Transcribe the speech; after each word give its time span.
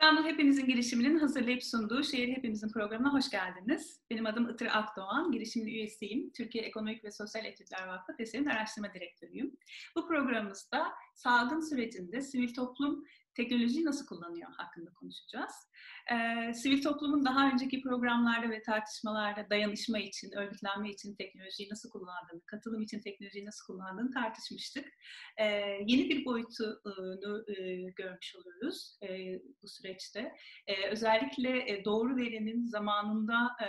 İstanbul 0.00 0.24
Hepimizin 0.24 0.66
girişiminin 0.66 1.18
hazırlayıp 1.18 1.64
sunduğu 1.64 2.02
Şehir 2.02 2.36
Hepimizin 2.36 2.68
programına 2.68 3.12
hoş 3.12 3.30
geldiniz. 3.30 4.00
Benim 4.10 4.26
adım 4.26 4.50
Itır 4.50 4.68
Akdoğan, 4.72 5.32
girişimin 5.32 5.66
üyesiyim. 5.66 6.30
Türkiye 6.32 6.64
Ekonomik 6.64 7.04
ve 7.04 7.10
Sosyal 7.10 7.44
Etütler 7.44 7.86
Vakfı 7.86 8.16
TESE'nin 8.16 8.46
araştırma 8.46 8.94
direktörüyüm. 8.94 9.56
Bu 9.96 10.08
programımızda 10.08 10.92
salgın 11.22 11.70
sürecinde 11.70 12.20
sivil 12.20 12.54
toplum 12.54 13.04
teknolojiyi 13.34 13.84
nasıl 13.84 14.06
kullanıyor 14.06 14.50
hakkında 14.56 14.90
konuşacağız. 14.92 15.52
Ee, 16.12 16.54
sivil 16.54 16.82
toplumun 16.82 17.24
daha 17.24 17.50
önceki 17.50 17.80
programlarda 17.80 18.50
ve 18.50 18.62
tartışmalarda 18.62 19.50
dayanışma 19.50 19.98
için, 19.98 20.30
örgütlenme 20.36 20.90
için 20.90 21.14
teknolojiyi 21.14 21.68
nasıl 21.70 21.90
kullandığını, 21.90 22.40
katılım 22.46 22.82
için 22.82 23.00
teknolojiyi 23.00 23.46
nasıl 23.46 23.66
kullandığını 23.66 24.10
tartışmıştık. 24.10 24.88
Ee, 25.38 25.44
yeni 25.86 26.08
bir 26.08 26.24
boyutunu 26.24 27.44
e, 27.48 27.90
görmüş 27.96 28.36
oluyoruz 28.36 28.98
e, 29.02 29.08
bu 29.62 29.68
süreçte. 29.68 30.32
E, 30.66 30.88
özellikle 30.90 31.72
e, 31.72 31.84
doğru 31.84 32.16
verinin 32.16 32.66
zamanında 32.66 33.50
e, 33.62 33.66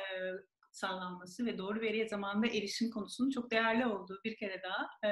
sağlanması 0.71 1.45
ve 1.45 1.57
doğru 1.57 1.81
veriye 1.81 2.07
zamanında 2.07 2.47
erişim 2.47 2.91
konusunun 2.91 3.29
çok 3.29 3.51
değerli 3.51 3.85
olduğu 3.85 4.20
bir 4.23 4.35
kere 4.35 4.61
daha 4.63 5.11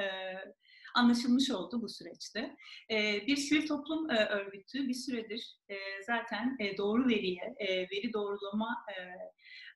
anlaşılmış 0.94 1.50
oldu 1.50 1.82
bu 1.82 1.88
süreçte. 1.88 2.56
E, 2.90 3.26
bir 3.26 3.36
sivil 3.36 3.66
toplum 3.66 4.10
e, 4.10 4.26
örgütü 4.26 4.88
bir 4.88 4.94
süredir 4.94 5.56
e, 5.68 5.76
zaten 6.06 6.56
e, 6.60 6.76
doğru 6.76 7.08
veriye, 7.08 7.54
veri 7.60 8.12
doğrulama 8.12 8.84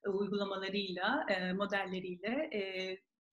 uygulamalarıyla, 0.06 1.26
modelleriyle 1.54 2.50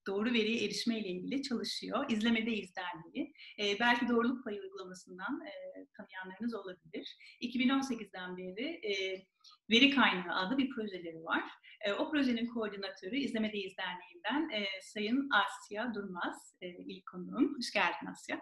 doğru 0.07 0.33
veriye 0.33 0.65
erişme 0.65 0.99
ile 0.99 1.07
ilgili 1.07 1.43
çalışıyor. 1.43 2.05
İzlemedeyiz 2.09 2.75
derneği. 2.75 3.33
E, 3.59 3.79
belki 3.79 4.07
doğruluk 4.07 4.43
payı 4.43 4.61
uygulamasından 4.61 5.41
e, 5.45 5.51
tanıyanlarınız 5.97 6.53
olabilir. 6.53 7.17
2018'den 7.41 8.37
beri 8.37 8.65
e, 8.65 9.25
veri 9.69 9.89
kaynağı 9.89 10.35
adlı 10.35 10.57
bir 10.57 10.69
projeleri 10.69 11.23
var. 11.23 11.43
E, 11.81 11.93
o 11.93 12.11
projenin 12.11 12.47
koordinatörü 12.47 13.17
İzlemedeyiz 13.17 13.73
Derneği'nden 13.77 14.49
e, 14.49 14.65
Sayın 14.81 15.29
Asya 15.31 15.93
Durmaz 15.93 16.55
e, 16.61 16.67
ilk 16.69 17.05
konuğum. 17.05 17.57
Hoş 17.57 17.71
geldin 17.71 18.07
Asya. 18.11 18.41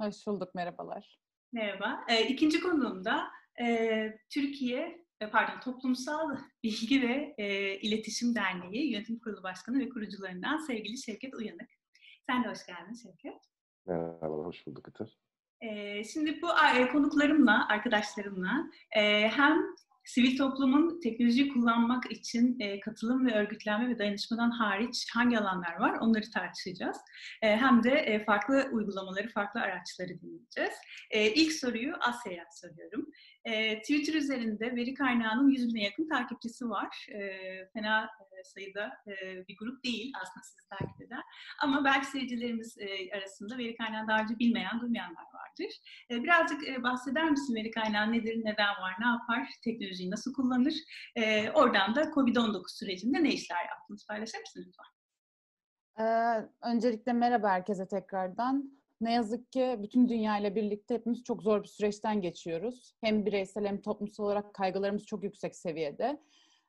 Hoş 0.00 0.26
bulduk, 0.26 0.54
merhabalar. 0.54 1.20
Merhaba. 1.52 2.04
E, 2.08 2.28
ikinci 2.28 2.60
konuğum 2.60 3.04
da 3.04 3.30
e, 3.62 4.18
Türkiye 4.30 5.04
pardon 5.28 5.60
Toplumsal 5.60 6.36
Bilgi 6.62 7.02
ve 7.02 7.34
e, 7.38 7.76
İletişim 7.76 8.34
Derneği 8.34 8.92
Yönetim 8.92 9.18
Kurulu 9.18 9.42
Başkanı 9.42 9.78
ve 9.78 9.88
kurucularından 9.88 10.58
sevgili 10.58 10.98
Şevket 10.98 11.34
Uyanık. 11.34 11.70
Sen 12.26 12.44
de 12.44 12.48
hoş 12.48 12.66
geldin 12.66 12.94
Şevket. 12.94 13.42
Merhaba, 13.86 14.34
hoş 14.34 14.66
bulduk 14.66 14.88
Iter. 14.88 15.18
E, 15.60 16.04
şimdi 16.04 16.42
bu 16.42 16.48
e, 16.76 16.88
konuklarımla, 16.88 17.68
arkadaşlarımla 17.68 18.70
e, 18.96 19.28
hem 19.28 19.58
sivil 20.04 20.38
toplumun 20.38 21.00
teknolojiyi 21.00 21.48
kullanmak 21.48 22.12
için 22.12 22.60
e, 22.60 22.80
katılım 22.80 23.26
ve 23.26 23.34
örgütlenme 23.34 23.88
ve 23.88 23.98
dayanışmadan 23.98 24.50
hariç 24.50 25.06
hangi 25.14 25.38
alanlar 25.38 25.80
var 25.80 25.98
onları 26.00 26.30
tartışacağız. 26.30 26.96
E, 27.42 27.56
hem 27.56 27.82
de 27.82 27.90
e, 27.90 28.24
farklı 28.24 28.68
uygulamaları, 28.72 29.28
farklı 29.28 29.60
araçları 29.60 30.20
dinleyeceğiz. 30.20 30.74
E, 31.10 31.30
ilk 31.30 31.52
soruyu 31.52 31.94
Asya'ya 32.00 32.44
soruyorum. 32.50 33.06
E, 33.44 33.80
Twitter 33.80 34.14
üzerinde 34.14 34.76
veri 34.76 34.94
kaynağının 34.94 35.48
100 35.48 35.74
bine 35.74 35.82
yakın 35.84 36.08
takipçisi 36.08 36.70
var. 36.70 37.06
E, 37.12 37.18
fena 37.72 38.04
e, 38.04 38.44
sayıda 38.44 38.92
e, 39.06 39.46
bir 39.48 39.56
grup 39.56 39.84
değil 39.84 40.12
aslında 40.22 40.44
sizi 40.44 40.68
takip 40.68 41.00
eden. 41.00 41.22
Ama 41.62 41.84
belki 41.84 42.06
seyircilerimiz 42.06 42.78
e, 42.78 43.16
arasında 43.16 43.58
veri 43.58 43.76
kaynağı 43.76 44.08
daha 44.08 44.22
önce 44.22 44.38
bilmeyen, 44.38 44.80
duymayanlar 44.80 45.24
vardır. 45.34 45.80
E, 46.10 46.22
birazcık 46.22 46.82
bahseder 46.82 47.30
misin 47.30 47.54
veri 47.54 47.70
kaynağı 47.70 48.12
nedir, 48.12 48.40
neden 48.44 48.68
var, 48.68 48.94
ne 49.00 49.06
yapar, 49.06 49.48
teknolojiyi 49.64 50.10
nasıl 50.10 50.32
kullanır? 50.32 50.74
Oradan 51.54 51.94
da 51.94 52.02
COVID-19 52.02 52.78
sürecinde 52.78 53.24
ne 53.24 53.32
işler 53.32 53.64
yaptınız 53.68 54.06
paylaşır 54.06 54.40
mısın 54.40 54.64
lütfen? 54.68 54.86
Ee, 56.00 56.48
öncelikle 56.62 57.12
merhaba 57.12 57.50
herkese 57.50 57.88
tekrardan. 57.88 58.79
Ne 59.00 59.12
yazık 59.12 59.52
ki 59.52 59.78
bütün 59.82 60.08
dünya 60.08 60.38
ile 60.38 60.54
birlikte 60.54 60.94
hepimiz 60.94 61.24
çok 61.24 61.42
zor 61.42 61.62
bir 61.62 61.68
süreçten 61.68 62.20
geçiyoruz. 62.20 62.94
Hem 63.00 63.26
bireysel 63.26 63.66
hem 63.66 63.80
toplumsal 63.80 64.24
olarak 64.24 64.54
kaygılarımız 64.54 65.06
çok 65.06 65.24
yüksek 65.24 65.56
seviyede. 65.56 66.20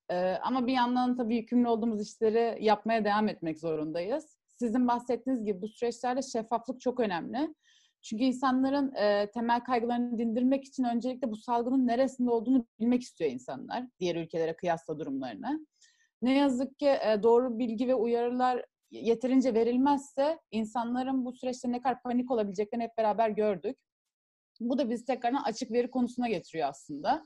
Ee, 0.09 0.37
ama 0.43 0.67
bir 0.67 0.73
yandan 0.73 1.17
tabii 1.17 1.35
yükümlü 1.35 1.67
olduğumuz 1.67 2.01
işleri 2.01 2.65
yapmaya 2.65 3.05
devam 3.05 3.27
etmek 3.27 3.59
zorundayız. 3.59 4.37
Sizin 4.47 4.87
bahsettiğiniz 4.87 5.45
gibi 5.45 5.61
bu 5.61 5.67
süreçlerde 5.67 6.21
şeffaflık 6.21 6.81
çok 6.81 6.99
önemli. 6.99 7.55
Çünkü 8.01 8.23
insanların 8.23 8.95
e, 8.95 9.31
temel 9.31 9.59
kaygılarını 9.59 10.17
dindirmek 10.17 10.65
için 10.65 10.83
öncelikle 10.83 11.31
bu 11.31 11.35
salgının 11.35 11.87
neresinde 11.87 12.31
olduğunu 12.31 12.65
bilmek 12.79 13.01
istiyor 13.01 13.31
insanlar. 13.31 13.83
Diğer 13.99 14.15
ülkelere 14.15 14.55
kıyasla 14.55 14.99
durumlarını. 14.99 15.65
Ne 16.21 16.37
yazık 16.37 16.79
ki 16.79 16.87
e, 16.87 17.23
doğru 17.23 17.59
bilgi 17.59 17.87
ve 17.87 17.95
uyarılar 17.95 18.65
yeterince 18.91 19.53
verilmezse 19.53 20.39
insanların 20.51 21.25
bu 21.25 21.33
süreçte 21.33 21.71
ne 21.71 21.81
kadar 21.81 22.01
panik 22.01 22.31
olabileceklerini 22.31 22.83
hep 22.83 22.97
beraber 22.97 23.29
gördük. 23.29 23.77
Bu 24.59 24.77
da 24.77 24.89
bizi 24.89 25.05
tekrardan 25.05 25.43
açık 25.43 25.71
veri 25.71 25.91
konusuna 25.91 26.29
getiriyor 26.29 26.69
aslında. 26.69 27.25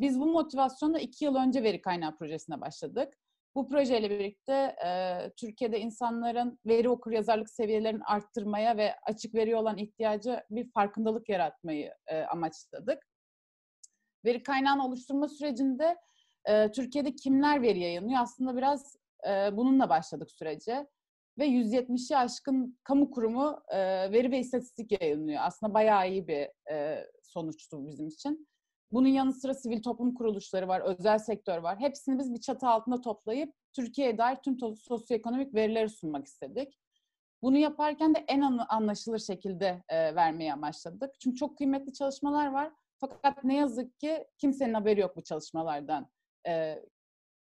Biz 0.00 0.20
bu 0.20 0.26
motivasyonla 0.26 0.98
iki 0.98 1.24
yıl 1.24 1.34
önce 1.34 1.62
veri 1.62 1.80
kaynağı 1.80 2.16
projesine 2.16 2.60
başladık. 2.60 3.14
Bu 3.54 3.68
projeyle 3.68 4.10
birlikte 4.10 4.76
e, 4.86 5.20
Türkiye'de 5.36 5.80
insanların 5.80 6.58
veri 6.66 6.88
okur 6.88 7.12
yazarlık 7.12 7.50
seviyelerini 7.50 8.04
arttırmaya 8.04 8.76
ve 8.76 8.94
açık 9.02 9.34
veri 9.34 9.56
olan 9.56 9.78
ihtiyacı 9.78 10.42
bir 10.50 10.70
farkındalık 10.70 11.28
yaratmayı 11.28 11.94
e, 12.06 12.20
amaçladık. 12.22 12.98
Veri 14.24 14.42
kaynağını 14.42 14.86
oluşturma 14.86 15.28
sürecinde 15.28 15.96
e, 16.44 16.72
Türkiye'de 16.72 17.14
kimler 17.14 17.62
veri 17.62 17.78
yayınlıyor? 17.80 18.20
Aslında 18.20 18.56
biraz 18.56 18.96
e, 19.28 19.56
bununla 19.56 19.88
başladık 19.88 20.30
sürece 20.30 20.86
ve 21.38 21.48
170'i 21.48 22.16
aşkın 22.16 22.78
kamu 22.84 23.10
kurumu 23.10 23.60
e, 23.68 23.78
veri 24.12 24.30
ve 24.30 24.38
istatistik 24.38 25.02
yayınlıyor. 25.02 25.40
Aslında 25.42 25.74
bayağı 25.74 26.10
iyi 26.10 26.28
bir 26.28 26.72
e, 26.72 27.06
sonuçtu 27.22 27.86
bizim 27.86 28.08
için. 28.08 28.48
Bunun 28.92 29.08
yanı 29.08 29.32
sıra 29.32 29.54
sivil 29.54 29.82
toplum 29.82 30.14
kuruluşları 30.14 30.68
var, 30.68 30.80
özel 30.80 31.18
sektör 31.18 31.58
var. 31.58 31.80
Hepsini 31.80 32.18
biz 32.18 32.34
bir 32.34 32.40
çatı 32.40 32.68
altında 32.68 33.00
toplayıp 33.00 33.54
Türkiye'ye 33.72 34.18
dair 34.18 34.36
tüm 34.36 34.58
sosyoekonomik 34.76 35.54
verileri 35.54 35.88
sunmak 35.88 36.26
istedik. 36.26 36.78
Bunu 37.42 37.58
yaparken 37.58 38.14
de 38.14 38.24
en 38.28 38.40
anlaşılır 38.68 39.18
şekilde 39.18 39.82
e, 39.88 40.14
vermeye 40.14 40.52
amaçladık. 40.52 41.20
Çünkü 41.20 41.36
çok 41.36 41.58
kıymetli 41.58 41.92
çalışmalar 41.92 42.46
var. 42.46 42.72
Fakat 43.00 43.44
ne 43.44 43.56
yazık 43.56 44.00
ki 44.00 44.26
kimsenin 44.38 44.74
haberi 44.74 45.00
yok 45.00 45.16
bu 45.16 45.22
çalışmalardan 45.22 46.10
e, 46.48 46.82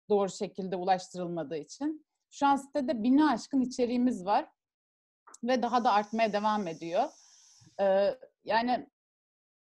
doğru 0.10 0.30
şekilde 0.30 0.76
ulaştırılmadığı 0.76 1.58
için. 1.58 2.06
Şu 2.34 2.48
an 2.48 2.56
sitede 2.56 3.04
bini 3.04 3.26
aşkın 3.26 3.62
içeriğimiz 3.62 4.26
var 4.26 4.50
ve 5.44 5.62
daha 5.62 5.84
da 5.84 5.92
artmaya 5.92 6.34
devam 6.34 6.68
ediyor. 6.68 7.04
Ee, 7.80 8.18
yani 8.44 8.90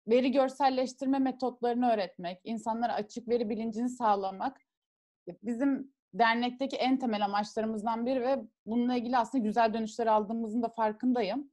veri 0.09 0.33
görselleştirme 0.33 1.19
metotlarını 1.19 1.91
öğretmek, 1.91 2.41
insanlara 2.45 2.95
açık 2.95 3.29
veri 3.29 3.51
bilincini 3.51 3.89
sağlamak 3.89 4.61
bizim 5.43 5.95
dernekteki 6.15 6.77
en 6.77 6.99
temel 6.99 7.25
amaçlarımızdan 7.25 8.07
biri 8.07 8.21
ve 8.21 8.43
bununla 8.67 8.95
ilgili 8.95 9.19
aslında 9.19 9.45
güzel 9.45 9.75
dönüşler 9.75 10.07
aldığımızın 10.07 10.63
da 10.63 10.69
farkındayım. 10.69 11.51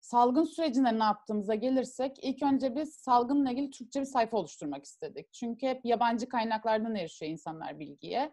Salgın 0.00 0.44
sürecinde 0.44 0.98
ne 0.98 1.04
yaptığımıza 1.04 1.54
gelirsek 1.54 2.16
ilk 2.22 2.42
önce 2.42 2.76
biz 2.76 2.94
salgınla 2.94 3.50
ilgili 3.50 3.70
Türkçe 3.70 4.00
bir 4.00 4.06
sayfa 4.06 4.36
oluşturmak 4.36 4.84
istedik. 4.84 5.32
Çünkü 5.32 5.66
hep 5.66 5.84
yabancı 5.84 6.28
kaynaklardan 6.28 6.94
erişiyor 6.94 7.32
insanlar 7.32 7.78
bilgiye. 7.78 8.32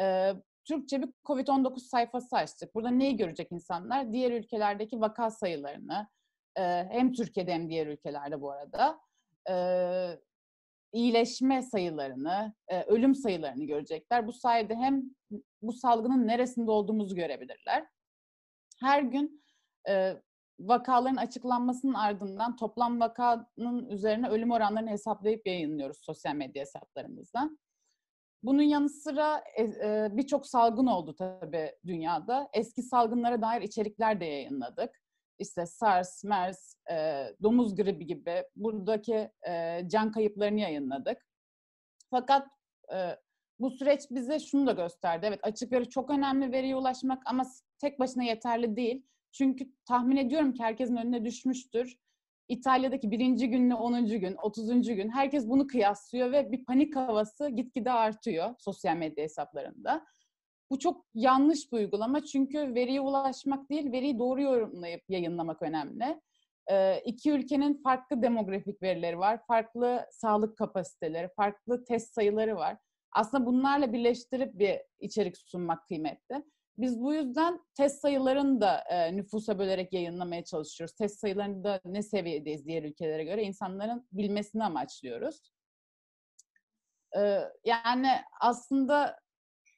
Ee, 0.00 0.32
Türkçe 0.68 1.02
bir 1.02 1.08
COVID-19 1.24 1.80
sayfası 1.80 2.36
açtık. 2.36 2.74
Burada 2.74 2.90
neyi 2.90 3.16
görecek 3.16 3.52
insanlar? 3.52 4.12
Diğer 4.12 4.32
ülkelerdeki 4.32 5.00
vaka 5.00 5.30
sayılarını, 5.30 6.08
e, 6.56 6.62
hem 6.90 7.12
Türkiye'de 7.12 7.52
hem 7.52 7.70
diğer 7.70 7.86
ülkelerde 7.86 8.40
bu 8.40 8.50
arada, 8.50 9.00
e, 9.50 9.54
iyileşme 10.92 11.62
sayılarını, 11.62 12.54
e, 12.68 12.82
ölüm 12.82 13.14
sayılarını 13.14 13.64
görecekler. 13.64 14.26
Bu 14.26 14.32
sayede 14.32 14.74
hem 14.74 15.02
bu 15.62 15.72
salgının 15.72 16.26
neresinde 16.26 16.70
olduğumuzu 16.70 17.14
görebilirler. 17.14 17.86
Her 18.80 19.02
gün 19.02 19.42
vakaların 20.60 21.16
açıklanmasının 21.16 21.94
ardından 21.94 22.56
toplam 22.56 23.00
vakanın 23.00 23.86
üzerine 23.90 24.28
ölüm 24.28 24.50
oranlarını 24.50 24.90
hesaplayıp 24.90 25.46
yayınlıyoruz 25.46 25.98
sosyal 26.00 26.34
medya 26.34 26.60
hesaplarımızdan. 26.60 27.58
Bunun 28.42 28.62
yanı 28.62 28.88
sıra 28.88 29.44
e, 29.56 29.62
e, 29.62 30.08
birçok 30.12 30.46
salgın 30.46 30.86
oldu 30.86 31.14
tabii 31.14 31.72
dünyada. 31.86 32.48
Eski 32.52 32.82
salgınlara 32.82 33.42
dair 33.42 33.62
içerikler 33.62 34.20
de 34.20 34.24
yayınladık. 34.24 34.90
İşte 35.38 35.66
SARS, 35.66 36.24
MERS, 36.24 36.74
e, 36.90 37.24
domuz 37.42 37.76
gribi 37.76 38.06
gibi 38.06 38.44
buradaki 38.56 39.30
can 39.86 40.12
kayıplarını 40.12 40.60
yayınladık. 40.60 41.26
Fakat 42.10 42.46
bu 43.58 43.70
süreç 43.70 44.00
bize 44.10 44.38
şunu 44.38 44.66
da 44.66 44.72
gösterdi. 44.72 45.26
Evet 45.28 45.40
açık 45.42 45.72
veri 45.72 45.88
çok 45.88 46.10
önemli 46.10 46.52
veriye 46.52 46.76
ulaşmak 46.76 47.22
ama 47.26 47.44
tek 47.78 47.98
başına 47.98 48.22
yeterli 48.22 48.76
değil. 48.76 49.06
Çünkü 49.32 49.72
tahmin 49.84 50.16
ediyorum 50.16 50.54
ki 50.54 50.62
herkesin 50.62 50.96
önüne 50.96 51.24
düşmüştür. 51.24 51.98
İtalya'daki 52.48 53.10
birinci 53.10 53.50
günle 53.50 53.74
10. 53.74 54.06
gün, 54.06 54.36
30. 54.42 54.94
gün 54.94 55.08
herkes 55.08 55.48
bunu 55.48 55.66
kıyaslıyor 55.66 56.32
ve 56.32 56.52
bir 56.52 56.64
panik 56.64 56.96
havası 56.96 57.48
gitgide 57.48 57.92
artıyor 57.92 58.54
sosyal 58.58 58.96
medya 58.96 59.24
hesaplarında. 59.24 60.06
Bu 60.70 60.78
çok 60.78 61.06
yanlış 61.14 61.72
bir 61.72 61.76
uygulama 61.76 62.24
çünkü 62.24 62.74
veriye 62.74 63.00
ulaşmak 63.00 63.70
değil, 63.70 63.92
veriyi 63.92 64.18
doğru 64.18 64.42
yorumlayıp 64.42 65.02
yayınlamak 65.08 65.62
önemli. 65.62 66.20
Ee, 66.70 67.00
iki 67.04 67.30
ülkenin 67.30 67.82
farklı 67.82 68.22
demografik 68.22 68.82
verileri 68.82 69.18
var, 69.18 69.40
farklı 69.46 70.06
sağlık 70.10 70.58
kapasiteleri, 70.58 71.28
farklı 71.36 71.84
test 71.84 72.14
sayıları 72.14 72.56
var. 72.56 72.76
Aslında 73.12 73.46
bunlarla 73.46 73.92
birleştirip 73.92 74.58
bir 74.58 74.80
içerik 75.00 75.36
sunmak 75.38 75.86
kıymetli. 75.86 76.44
Biz 76.78 77.00
bu 77.00 77.14
yüzden 77.14 77.60
test 77.74 78.00
sayılarını 78.00 78.60
da 78.60 78.78
e, 78.80 79.16
nüfusa 79.16 79.58
bölerek 79.58 79.92
yayınlamaya 79.92 80.44
çalışıyoruz. 80.44 80.94
Test 80.94 81.20
sayılarını 81.20 81.64
da 81.64 81.80
ne 81.84 82.02
seviyedeyiz 82.02 82.66
diğer 82.66 82.82
ülkelere 82.82 83.24
göre 83.24 83.42
insanların 83.42 84.08
bilmesini 84.12 84.64
amaçlıyoruz. 84.64 85.52
Ee, 87.16 87.40
yani 87.64 88.10
aslında 88.40 89.16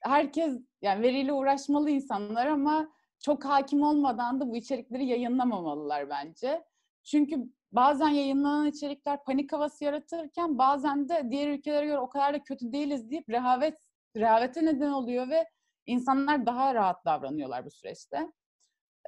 herkes 0.01 0.59
yani 0.81 1.01
veriyle 1.01 1.33
uğraşmalı 1.33 1.89
insanlar 1.89 2.47
ama 2.47 2.91
çok 3.19 3.45
hakim 3.45 3.83
olmadan 3.83 4.39
da 4.39 4.49
bu 4.49 4.55
içerikleri 4.55 5.05
yayınlamamalılar 5.05 6.09
bence. 6.09 6.63
Çünkü 7.03 7.35
bazen 7.71 8.09
yayınlanan 8.09 8.67
içerikler 8.67 9.23
panik 9.23 9.53
havası 9.53 9.83
yaratırken 9.83 10.57
bazen 10.57 11.09
de 11.09 11.27
diğer 11.31 11.47
ülkelere 11.47 11.85
göre 11.85 11.99
o 11.99 12.09
kadar 12.09 12.33
da 12.33 12.43
kötü 12.43 12.73
değiliz 12.73 13.11
deyip 13.11 13.29
rehavet 13.29 13.77
rehavete 14.15 14.65
neden 14.65 14.91
oluyor 14.91 15.29
ve 15.29 15.45
insanlar 15.85 16.45
daha 16.45 16.75
rahat 16.75 17.05
davranıyorlar 17.05 17.65
bu 17.65 17.71
süreçte. 17.71 18.31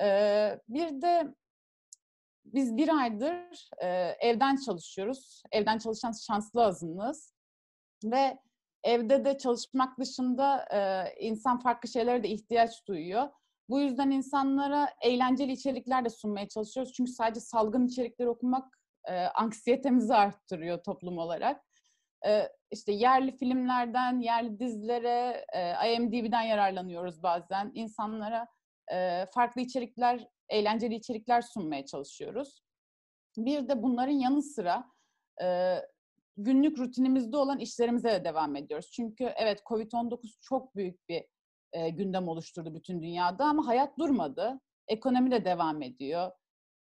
Ee, 0.01 0.59
bir 0.69 1.01
de 1.01 1.35
biz 2.45 2.77
bir 2.77 2.99
aydır 3.01 3.69
e, 3.81 3.87
evden 4.19 4.55
çalışıyoruz. 4.55 5.43
Evden 5.51 5.77
çalışan 5.77 6.11
şanslı 6.11 6.63
azınlığız. 6.63 7.33
Ve 8.03 8.37
evde 8.83 9.25
de 9.25 9.37
çalışmak 9.37 9.99
dışında 9.99 10.65
e, 10.73 11.13
insan 11.19 11.59
farklı 11.59 11.89
şeylere 11.89 12.23
de 12.23 12.29
ihtiyaç 12.29 12.87
duyuyor. 12.87 13.29
Bu 13.69 13.79
yüzden 13.79 14.11
insanlara 14.11 14.89
eğlenceli 15.01 15.51
içerikler 15.51 16.05
de 16.05 16.09
sunmaya 16.09 16.47
çalışıyoruz. 16.47 16.93
Çünkü 16.93 17.11
sadece 17.11 17.39
salgın 17.39 17.87
içerikleri 17.87 18.29
okumak 18.29 18.79
e, 19.05 19.25
anksiyetemizi 19.25 20.15
arttırıyor 20.15 20.83
toplum 20.83 21.17
olarak. 21.17 21.65
E, 22.27 22.49
işte 22.71 22.91
yerli 22.91 23.37
filmlerden, 23.37 24.19
yerli 24.19 24.59
dizilere, 24.59 25.45
e, 25.53 25.93
IMDb'den 25.93 26.41
yararlanıyoruz 26.41 27.23
bazen. 27.23 27.71
İnsanlara 27.73 28.47
farklı 29.33 29.61
içerikler, 29.61 30.27
eğlenceli 30.49 30.95
içerikler 30.95 31.41
sunmaya 31.41 31.85
çalışıyoruz. 31.85 32.63
Bir 33.37 33.67
de 33.69 33.83
bunların 33.83 34.13
yanı 34.13 34.41
sıra 34.43 34.85
günlük 36.37 36.79
rutinimizde 36.79 37.37
olan 37.37 37.59
işlerimize 37.59 38.09
de 38.09 38.23
devam 38.23 38.55
ediyoruz. 38.55 38.91
Çünkü 38.91 39.23
evet 39.23 39.61
Covid-19 39.65 40.37
çok 40.41 40.75
büyük 40.75 41.09
bir 41.09 41.25
gündem 41.89 42.27
oluşturdu 42.27 42.75
bütün 42.75 43.01
dünyada 43.01 43.45
ama 43.45 43.67
hayat 43.67 43.99
durmadı. 43.99 44.59
Ekonomi 44.87 45.31
de 45.31 45.45
devam 45.45 45.81
ediyor. 45.81 46.31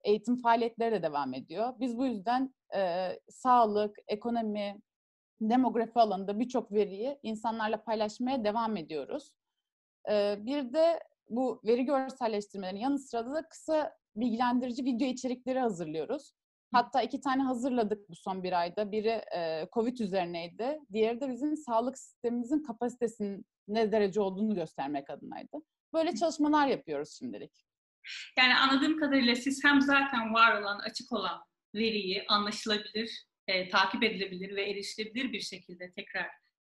Eğitim 0.04 0.36
faaliyetleri 0.36 0.94
de 0.94 1.02
devam 1.02 1.34
ediyor. 1.34 1.74
Biz 1.80 1.98
bu 1.98 2.06
yüzden 2.06 2.54
e, 2.76 3.10
sağlık, 3.28 3.96
ekonomi, 4.08 4.80
demografi 5.40 6.00
alanında 6.00 6.40
birçok 6.40 6.72
veriyi 6.72 7.18
insanlarla 7.22 7.82
paylaşmaya 7.82 8.44
devam 8.44 8.76
ediyoruz. 8.76 9.30
Bir 10.38 10.72
de 10.72 11.00
bu 11.30 11.60
veri 11.64 11.84
görselleştirmelerin 11.84 12.76
yanı 12.76 12.98
sıra 12.98 13.34
da 13.34 13.48
kısa 13.48 13.96
bilgilendirici 14.16 14.84
video 14.84 15.08
içerikleri 15.08 15.58
hazırlıyoruz. 15.58 16.32
Hatta 16.72 17.02
iki 17.02 17.20
tane 17.20 17.42
hazırladık 17.42 18.08
bu 18.08 18.14
son 18.14 18.42
bir 18.42 18.60
ayda. 18.60 18.92
Biri 18.92 19.22
e, 19.36 19.68
COVID 19.72 19.98
üzerineydi. 19.98 20.78
Diğeri 20.92 21.20
de 21.20 21.30
bizim 21.30 21.56
sağlık 21.56 21.98
sistemimizin 21.98 22.62
kapasitesinin 22.62 23.46
ne 23.68 23.92
derece 23.92 24.20
olduğunu 24.20 24.54
göstermek 24.54 25.10
adınaydı. 25.10 25.56
Böyle 25.92 26.14
çalışmalar 26.14 26.66
yapıyoruz 26.66 27.16
şimdilik. 27.18 27.52
Yani 28.38 28.54
anladığım 28.54 29.00
kadarıyla 29.00 29.34
siz 29.34 29.64
hem 29.64 29.80
zaten 29.80 30.34
var 30.34 30.60
olan, 30.60 30.78
açık 30.78 31.12
olan 31.12 31.40
veriyi 31.74 32.24
anlaşılabilir, 32.28 33.26
e, 33.48 33.68
takip 33.68 34.02
edilebilir 34.02 34.56
ve 34.56 34.70
erişilebilir 34.70 35.32
bir 35.32 35.40
şekilde 35.40 35.90
tekrar 35.90 36.26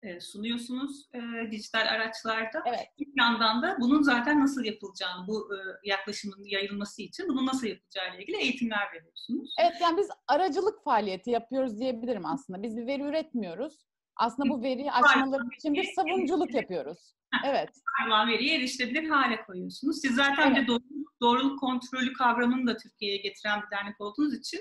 e, 0.02 0.20
sunuyorsunuz 0.20 1.08
e, 1.14 1.50
dijital 1.50 1.86
araçlarda. 1.88 2.62
Evet. 2.66 2.86
Bir 2.98 3.08
yandan 3.16 3.62
da 3.62 3.76
bunun 3.80 4.02
zaten 4.02 4.40
nasıl 4.40 4.64
yapılacağını, 4.64 5.26
bu 5.26 5.54
e, 5.54 5.88
yaklaşımın 5.88 6.44
yayılması 6.44 7.02
için 7.02 7.28
bunun 7.28 7.46
nasıl 7.46 7.66
yapacağı 7.66 8.14
ile 8.14 8.22
ilgili 8.22 8.36
eğitimler 8.36 8.92
veriyorsunuz. 8.94 9.54
Evet, 9.60 9.74
yani 9.80 9.98
biz 9.98 10.08
aracılık 10.28 10.84
faaliyeti 10.84 11.30
yapıyoruz 11.30 11.80
diyebilirim 11.80 12.26
aslında. 12.26 12.62
Biz 12.62 12.76
bir 12.76 12.86
veri 12.86 13.02
üretmiyoruz. 13.02 13.86
Aslında 14.16 14.48
bu 14.48 14.62
veriyi 14.62 14.92
açmaları 14.92 15.42
için 15.58 15.74
bir 15.74 15.92
savunuculuk 15.96 16.54
yapıyoruz. 16.54 17.14
Evet. 17.46 17.70
Var 18.10 18.28
veriyi 18.28 18.50
erişilebilir 18.50 19.08
hale 19.08 19.42
koyuyorsunuz. 19.42 20.00
Siz 20.00 20.14
zaten 20.14 20.50
evet. 20.50 20.62
bir 20.62 20.66
doğruluk, 20.66 20.91
doğruluk 21.22 21.60
kontrolü 21.60 22.12
kavramını 22.12 22.66
da 22.66 22.76
Türkiye'ye 22.76 23.16
getiren 23.16 23.62
bir 23.62 23.76
dernek 23.76 24.00
olduğunuz 24.00 24.34
için 24.34 24.60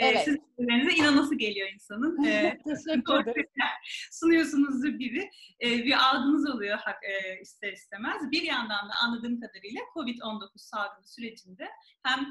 Evet. 0.00 0.24
Sizin 0.24 0.44
sözlerinize 0.58 0.96
inanası 0.96 1.34
geliyor 1.34 1.68
insanın. 1.74 2.16
Teşekkür 2.22 3.20
ederim. 3.20 3.46
Sunuyorsunuz 4.12 4.82
biri. 4.84 5.30
Bir 5.60 5.92
algınız 6.08 6.50
oluyor 6.50 6.78
ister 7.40 7.72
istemez. 7.72 8.30
Bir 8.30 8.42
yandan 8.42 8.88
da 8.88 8.92
anladığım 9.04 9.40
kadarıyla 9.40 9.80
COVID-19 9.94 10.50
salgını 10.56 11.06
sürecinde 11.06 11.68
hem 12.02 12.26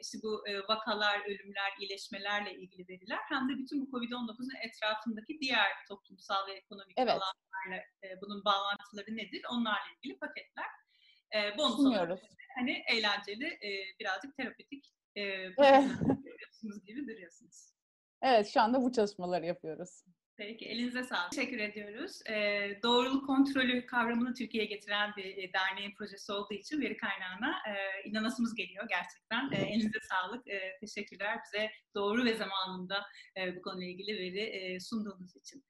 işte 0.00 0.18
bu 0.22 0.44
vakalar, 0.68 1.20
ölümler, 1.26 1.72
iyileşmelerle 1.80 2.54
ilgili 2.54 2.88
veriler 2.88 3.20
hem 3.28 3.48
de 3.48 3.52
bütün 3.58 3.80
bu 3.80 3.90
COVID-19'un 3.90 4.68
etrafındaki 4.68 5.38
diğer 5.40 5.70
toplumsal 5.88 6.46
ve 6.46 6.52
ekonomik 6.52 6.94
evet. 6.98 7.12
alanlarla 7.12 7.82
bunun 8.22 8.44
bağlantıları 8.44 9.16
nedir? 9.16 9.42
Onlarla 9.50 9.86
ilgili 9.96 10.18
paketler. 10.18 10.66
Bonus 11.58 11.76
Sunuyoruz. 11.76 12.20
Hani 12.58 12.82
eğlenceli, 12.92 13.58
birazcık 14.00 14.36
terapetik 14.36 14.92
yapıyorsunuz 15.16 16.84
gibi 16.86 17.08
duruyorsunuz. 17.08 17.72
Evet, 18.22 18.48
şu 18.48 18.60
anda 18.60 18.82
bu 18.82 18.92
çalışmaları 18.92 19.46
yapıyoruz. 19.46 20.04
Peki, 20.36 20.66
elinize 20.66 21.04
sağlık. 21.04 21.32
Teşekkür 21.32 21.58
ediyoruz. 21.58 22.20
Ee, 22.30 22.78
doğruluk 22.82 23.26
kontrolü 23.26 23.86
kavramını 23.86 24.34
Türkiye'ye 24.34 24.68
getiren 24.68 25.12
bir 25.16 25.36
e, 25.36 25.52
derneğin 25.52 25.94
projesi 25.94 26.32
olduğu 26.32 26.54
için 26.54 26.80
veri 26.80 26.96
kaynağına 26.96 27.56
e, 27.68 28.08
inanasımız 28.08 28.54
geliyor 28.54 28.86
gerçekten. 28.88 29.50
E, 29.52 29.68
elinize 29.70 29.98
sağlık. 30.00 30.48
E, 30.48 30.76
teşekkürler 30.80 31.38
bize 31.44 31.70
doğru 31.94 32.24
ve 32.24 32.34
zamanında 32.34 33.06
e, 33.36 33.56
bu 33.56 33.62
konuyla 33.62 33.88
ilgili 33.88 34.18
veri 34.18 34.40
e, 34.40 34.80
sunduğunuz 34.80 35.36
için. 35.36 35.64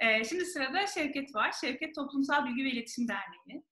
E, 0.00 0.24
şimdi 0.24 0.44
sırada 0.44 0.86
Şevket 0.86 1.34
var. 1.34 1.52
Şevket 1.60 1.94
Toplumsal 1.94 2.46
Bilgi 2.46 2.64
ve 2.64 2.70
İletişim 2.70 3.08
Derneği 3.08 3.58
e, 3.58 3.62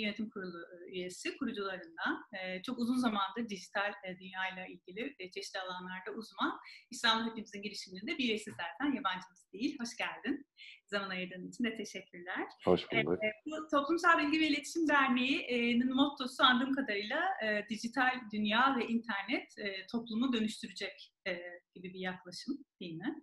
Yönetim 0.00 0.30
Kurulu 0.30 0.66
üyesi, 0.88 1.36
kurucularından. 1.36 2.24
E, 2.40 2.62
çok 2.62 2.78
uzun 2.78 2.96
zamandır 2.96 3.48
dijital 3.48 3.92
e, 4.04 4.18
dünyayla 4.18 4.66
ilgili 4.66 5.14
e, 5.18 5.30
çeşitli 5.30 5.60
alanlarda 5.60 6.10
uzman. 6.16 6.58
İstanbul 6.90 7.30
Hepimizin 7.30 7.62
girişiminde 7.62 8.18
bir 8.18 8.28
üyesi 8.28 8.50
zaten, 8.50 8.96
yabancımız 8.96 9.52
değil. 9.52 9.76
Hoş 9.80 9.96
geldin. 9.96 10.46
Zaman 10.86 11.10
ayırdığın 11.10 11.48
için 11.48 11.64
de 11.64 11.76
teşekkürler. 11.76 12.46
Hoş 12.64 12.80
bulduk. 12.92 13.24
E, 13.24 13.28
bu 13.46 13.68
Toplumsal 13.70 14.18
Bilgi 14.18 14.40
ve 14.40 14.46
İletişim 14.46 14.88
Derneği'nin 14.88 15.94
mottosu 15.94 16.42
anladığım 16.42 16.74
kadarıyla 16.74 17.20
e, 17.44 17.68
dijital 17.68 18.12
dünya 18.32 18.76
ve 18.78 18.86
internet 18.86 19.58
e, 19.58 19.86
toplumu 19.86 20.32
dönüştürecek 20.32 21.12
e, 21.28 21.32
gibi 21.74 21.94
bir 21.94 22.00
yaklaşım 22.00 22.64
değil 22.80 22.94
mi? 22.94 23.22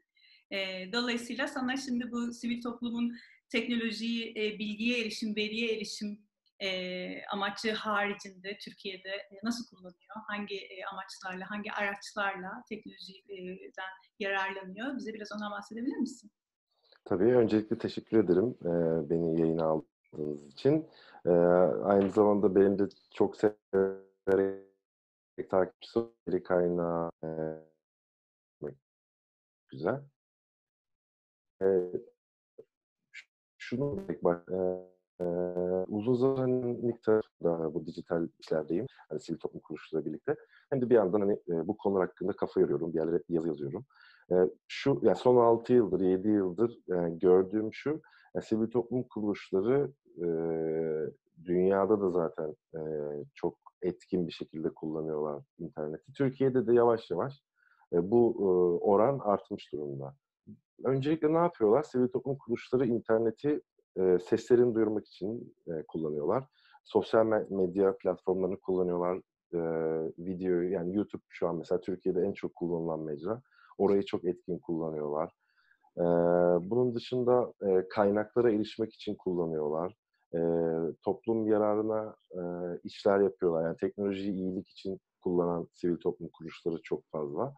E, 0.51 0.89
dolayısıyla 0.93 1.47
sana 1.47 1.77
şimdi 1.77 2.11
bu 2.11 2.33
sivil 2.33 2.61
toplumun 2.61 3.17
teknolojiyi, 3.53 4.29
e, 4.31 4.59
bilgiye 4.59 5.01
erişim, 5.01 5.35
veriye 5.35 5.75
erişim 5.75 6.19
e, 6.59 6.69
amacı 7.25 7.71
haricinde 7.71 8.57
Türkiye'de 8.57 9.09
e, 9.09 9.35
nasıl 9.43 9.65
kullanıyor? 9.69 10.15
Hangi 10.27 10.55
e, 10.55 10.85
amaçlarla, 10.91 11.49
hangi 11.49 11.71
araçlarla 11.71 12.63
teknolojiden 12.69 13.91
yararlanıyor? 14.19 14.97
Bize 14.97 15.13
biraz 15.13 15.31
ondan 15.35 15.51
bahsedebilir 15.51 15.97
misin? 15.97 16.31
Tabii. 17.05 17.35
Öncelikle 17.35 17.77
teşekkür 17.77 18.23
ederim 18.23 18.55
e, 18.61 19.09
beni 19.09 19.41
yayına 19.41 19.65
aldığınız 19.65 20.47
için. 20.47 20.89
E, 21.25 21.29
aynı 21.83 22.11
zamanda 22.11 22.55
benim 22.55 22.79
de 22.79 22.83
çok 23.13 23.37
severek 23.37 24.63
takipçisi 25.49 25.99
veri 26.27 26.43
kaynağı 26.43 27.11
e, 27.23 27.29
güzel. 29.69 30.01
E, 31.61 31.65
şunu 33.75 33.97
bak, 34.23 34.49
e, 34.51 34.57
e, 35.23 35.25
uzun 35.87 36.13
zamanlık 36.13 37.07
da 37.43 37.73
bu 37.73 37.85
dijital 37.85 38.27
işlerdeyim. 38.39 38.85
Hani 39.09 39.19
sivil 39.19 39.39
toplum 39.39 39.61
kuruluşlarıyla 39.61 40.11
birlikte. 40.11 40.35
Hem 40.69 40.81
de 40.81 40.89
bir 40.89 40.95
yandan 40.95 41.19
hani 41.19 41.33
e, 41.33 41.67
bu 41.67 41.77
konular 41.77 42.07
hakkında 42.07 42.33
kafa 42.33 42.59
yoruyorum. 42.59 42.93
Bir 42.93 42.99
yerlere 42.99 43.23
yazı 43.29 43.47
yazıyorum. 43.47 43.85
E, 44.31 44.35
şu 44.67 44.99
yani 45.03 45.15
son 45.15 45.37
6 45.37 45.73
yıldır, 45.73 45.99
7 45.99 46.27
yıldır 46.27 46.79
e, 46.91 47.09
gördüğüm 47.09 47.73
şu 47.73 48.01
yani 48.35 48.45
sivil 48.45 48.67
toplum 48.67 49.03
kuruluşları 49.03 49.91
e, 50.17 50.27
dünyada 51.45 52.01
da 52.01 52.09
zaten 52.09 52.55
e, 52.75 52.81
çok 53.33 53.57
etkin 53.81 54.27
bir 54.27 54.33
şekilde 54.33 54.69
kullanıyorlar 54.69 55.43
interneti. 55.59 56.13
Türkiye'de 56.13 56.67
de 56.67 56.73
yavaş 56.73 57.11
yavaş 57.11 57.43
e, 57.93 58.11
bu 58.11 58.35
e, 58.39 58.43
oran 58.85 59.19
artmış 59.19 59.73
durumda. 59.73 60.15
Öncelikle 60.83 61.33
ne 61.33 61.37
yapıyorlar? 61.37 61.83
Sivil 61.83 62.07
toplum 62.07 62.37
kuruluşları 62.37 62.85
interneti 62.85 63.61
e, 63.97 64.19
seslerini 64.19 64.75
duyurmak 64.75 65.07
için 65.07 65.55
e, 65.67 65.83
kullanıyorlar. 65.87 66.47
Sosyal 66.83 67.25
medya 67.49 67.97
platformlarını 67.97 68.59
kullanıyorlar. 68.59 69.17
E, 69.53 69.59
videoyu 70.19 70.71
yani 70.71 70.95
YouTube 70.95 71.23
şu 71.29 71.47
an 71.47 71.55
mesela 71.55 71.81
Türkiye'de 71.81 72.21
en 72.21 72.33
çok 72.33 72.55
kullanılan 72.55 72.99
mecra. 72.99 73.41
Orayı 73.77 74.05
çok 74.05 74.25
etkin 74.25 74.59
kullanıyorlar. 74.59 75.31
E, 75.97 76.03
bunun 76.69 76.95
dışında 76.95 77.53
e, 77.61 77.87
kaynaklara 77.89 78.51
erişmek 78.51 78.93
için 78.93 79.15
kullanıyorlar. 79.15 79.95
E, 80.35 80.39
toplum 81.03 81.47
yararına 81.47 82.15
e, 82.31 82.41
işler 82.83 83.19
yapıyorlar. 83.19 83.63
Yani 83.63 83.77
teknolojiyi 83.77 84.33
iyilik 84.33 84.69
için 84.69 84.99
kullanan 85.23 85.67
sivil 85.73 85.97
toplum 85.97 86.29
kuruluşları 86.29 86.81
çok 86.83 87.03
fazla. 87.11 87.53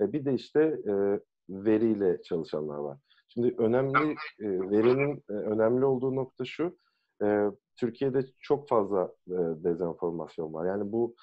E, 0.00 0.12
bir 0.12 0.24
de 0.24 0.34
işte 0.34 0.60
e, 0.88 1.20
veriyle 1.50 2.22
çalışanlar 2.22 2.76
var. 2.76 2.98
Şimdi 3.28 3.54
önemli 3.58 4.10
e, 4.40 4.70
verinin 4.70 5.24
e, 5.30 5.32
önemli 5.32 5.84
olduğu 5.84 6.16
nokta 6.16 6.44
şu. 6.44 6.76
E, 7.22 7.46
Türkiye'de 7.76 8.20
çok 8.40 8.68
fazla 8.68 9.12
e, 9.28 9.36
dezenformasyon 9.64 10.54
var. 10.54 10.66
Yani 10.66 10.92
bu 10.92 11.14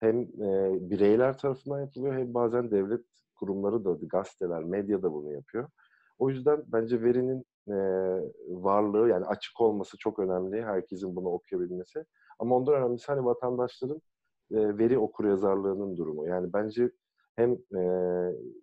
hem 0.00 0.20
e, 0.20 0.78
bireyler 0.90 1.38
tarafından 1.38 1.80
yapılıyor 1.80 2.14
hem 2.14 2.34
bazen 2.34 2.70
devlet 2.70 3.04
kurumları 3.34 3.84
da, 3.84 3.98
gazeteler, 4.02 4.64
medya 4.64 5.02
da 5.02 5.12
bunu 5.12 5.32
yapıyor. 5.32 5.68
O 6.18 6.30
yüzden 6.30 6.62
bence 6.66 7.02
verinin 7.02 7.44
e, 7.68 7.76
varlığı 8.48 9.08
yani 9.08 9.26
açık 9.26 9.60
olması 9.60 9.98
çok 9.98 10.18
önemli. 10.18 10.62
Herkesin 10.62 11.16
bunu 11.16 11.28
okuyabilmesi. 11.28 12.04
Ama 12.38 12.56
ondan 12.56 12.74
önemlisi 12.74 13.06
hani 13.06 13.24
vatandaşların 13.24 14.00
e, 14.50 14.78
veri 14.78 14.98
okuryazarlığının 14.98 15.96
durumu. 15.96 16.28
Yani 16.28 16.52
bence 16.52 16.90
hem 17.36 17.52
e, 17.52 17.82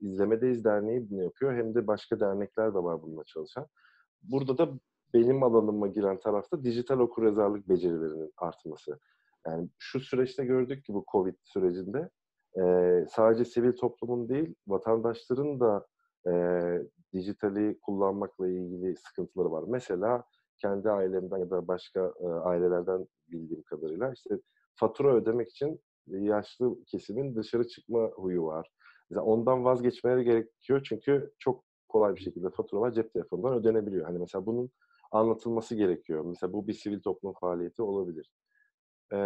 İzlemedeyiz 0.01 0.65
Derneği 0.65 1.09
bunu 1.09 1.23
yapıyor 1.23 1.53
hem 1.53 1.75
de 1.75 1.87
başka 1.87 2.19
dernekler 2.19 2.73
de 2.73 2.77
var 2.83 3.01
bununla 3.01 3.23
çalışan. 3.23 3.67
Burada 4.23 4.57
da 4.57 4.69
benim 5.13 5.43
alanıma 5.43 5.87
giren 5.87 6.19
tarafta 6.19 6.63
dijital 6.63 6.99
okuryazarlık 6.99 7.69
becerilerinin 7.69 8.31
artması. 8.37 8.99
Yani 9.47 9.69
şu 9.79 9.99
süreçte 9.99 10.45
gördük 10.45 10.85
ki 10.85 10.93
bu 10.93 11.05
Covid 11.11 11.35
sürecinde 11.43 12.09
e, 12.61 12.63
sadece 13.09 13.45
sivil 13.45 13.71
toplumun 13.71 14.29
değil 14.29 14.55
vatandaşların 14.67 15.59
da 15.59 15.87
e, 16.27 16.33
dijitali 17.13 17.79
kullanmakla 17.81 18.47
ilgili 18.47 18.95
sıkıntıları 18.95 19.51
var. 19.51 19.63
Mesela 19.67 20.23
kendi 20.57 20.89
ailemden 20.89 21.37
ya 21.37 21.49
da 21.49 21.67
başka 21.67 22.13
e, 22.21 22.25
ailelerden 22.27 23.07
bildiğim 23.27 23.63
kadarıyla 23.63 24.13
işte 24.13 24.39
fatura 24.75 25.15
ödemek 25.15 25.49
için 25.49 25.79
yaşlı 26.07 26.83
kesimin 26.85 27.35
dışarı 27.35 27.67
çıkma 27.67 28.07
huyu 28.15 28.43
var. 28.45 28.69
Mesela 29.09 29.25
ondan 29.25 29.65
vazgeçmeleri 29.65 30.23
gerekiyor 30.23 30.81
çünkü 30.89 31.33
çok 31.39 31.63
kolay 31.89 32.15
bir 32.15 32.21
şekilde 32.21 32.49
faturalar 32.49 32.91
cep 32.91 33.13
telefonundan 33.13 33.53
ödenebiliyor. 33.53 34.05
Hani 34.05 34.19
mesela 34.19 34.45
bunun 34.45 34.71
anlatılması 35.11 35.75
gerekiyor. 35.75 36.25
Mesela 36.25 36.53
bu 36.53 36.67
bir 36.67 36.73
sivil 36.73 37.01
toplum 37.01 37.33
faaliyeti 37.33 37.81
olabilir. 37.81 38.31
Ee, 39.13 39.17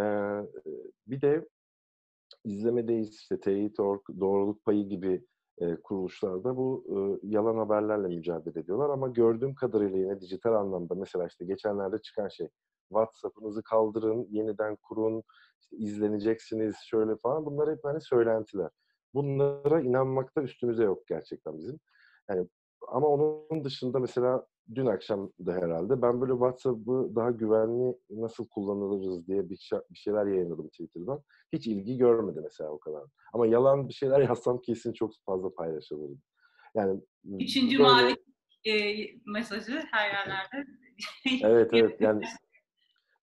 bir 1.08 1.22
de 1.22 1.48
izlemedeyiz 2.44 3.16
işte 3.16 3.40
teyit.org, 3.40 4.02
doğruluk 4.20 4.66
payı 4.66 4.90
gibi 4.90 5.26
e, 5.58 5.76
kuruluşlarda 5.76 6.58
bu 6.58 6.86
e, 6.90 7.28
yalan 7.28 7.58
haberlerle 7.58 8.08
mücadele 8.08 8.60
ediyorlar 8.60 8.90
ama 8.90 9.08
gördüğüm 9.08 9.56
kadarıyla 9.56 9.98
yine 9.98 10.22
dijital 10.22 10.54
anlamda 10.54 10.96
mesela 10.96 11.28
işte 11.28 11.46
geçenlerde 11.46 11.98
çıkan 11.98 12.28
şey 12.28 12.50
WhatsApp'ınızı 12.90 13.64
kaldırın, 13.64 14.28
yeniden 14.30 14.76
kurun, 14.76 15.24
işte 15.62 15.78
izleneceksiniz 15.78 16.76
şöyle 16.86 17.18
falan 17.18 17.46
bunlar 17.46 17.72
hep 17.72 17.80
hani 17.84 18.02
söylentiler. 18.02 18.70
Bunlara 19.14 19.82
inanmakta 19.82 20.42
üstümüze 20.42 20.84
yok 20.84 21.08
gerçekten 21.08 21.58
bizim. 21.58 21.80
Yani 22.30 22.48
ama 22.88 23.08
onun 23.08 23.64
dışında 23.64 24.00
mesela 24.00 24.46
dün 24.76 24.86
akşam 24.86 25.32
da 25.46 25.54
herhalde 25.54 26.02
ben 26.02 26.22
böyle 26.22 26.32
WhatsApp'ı 26.32 27.16
daha 27.16 27.32
güvenli 27.32 27.98
nasıl 28.10 28.48
kullanılırız 28.48 29.28
diye 29.28 29.50
bir, 29.50 29.72
bir 29.92 29.98
şeyler 29.98 30.26
yayınladım 30.26 30.68
Twitter'dan. 30.68 31.24
Hiç 31.54 31.68
ilgi 31.68 31.98
görmedi 31.98 32.40
mesela 32.44 32.70
o 32.70 32.80
kadar. 32.80 33.04
Ama 33.34 33.48
yalan 33.48 33.88
bir 33.90 33.94
şeyler 33.94 34.20
yazsam 34.30 34.62
kesin 34.62 34.94
çok 34.94 35.12
fazla 35.26 35.54
paylaşılırdı. 35.54 36.18
Yani 36.76 37.02
Üçüncü 37.40 37.80
böyle... 37.80 37.90
mavi 37.90 38.16
e, 38.66 38.96
mesajı 39.26 39.84
her 39.92 40.10
yerlerde. 40.14 40.70
evet 41.44 41.70
evet 41.74 42.02
yani 42.02 42.24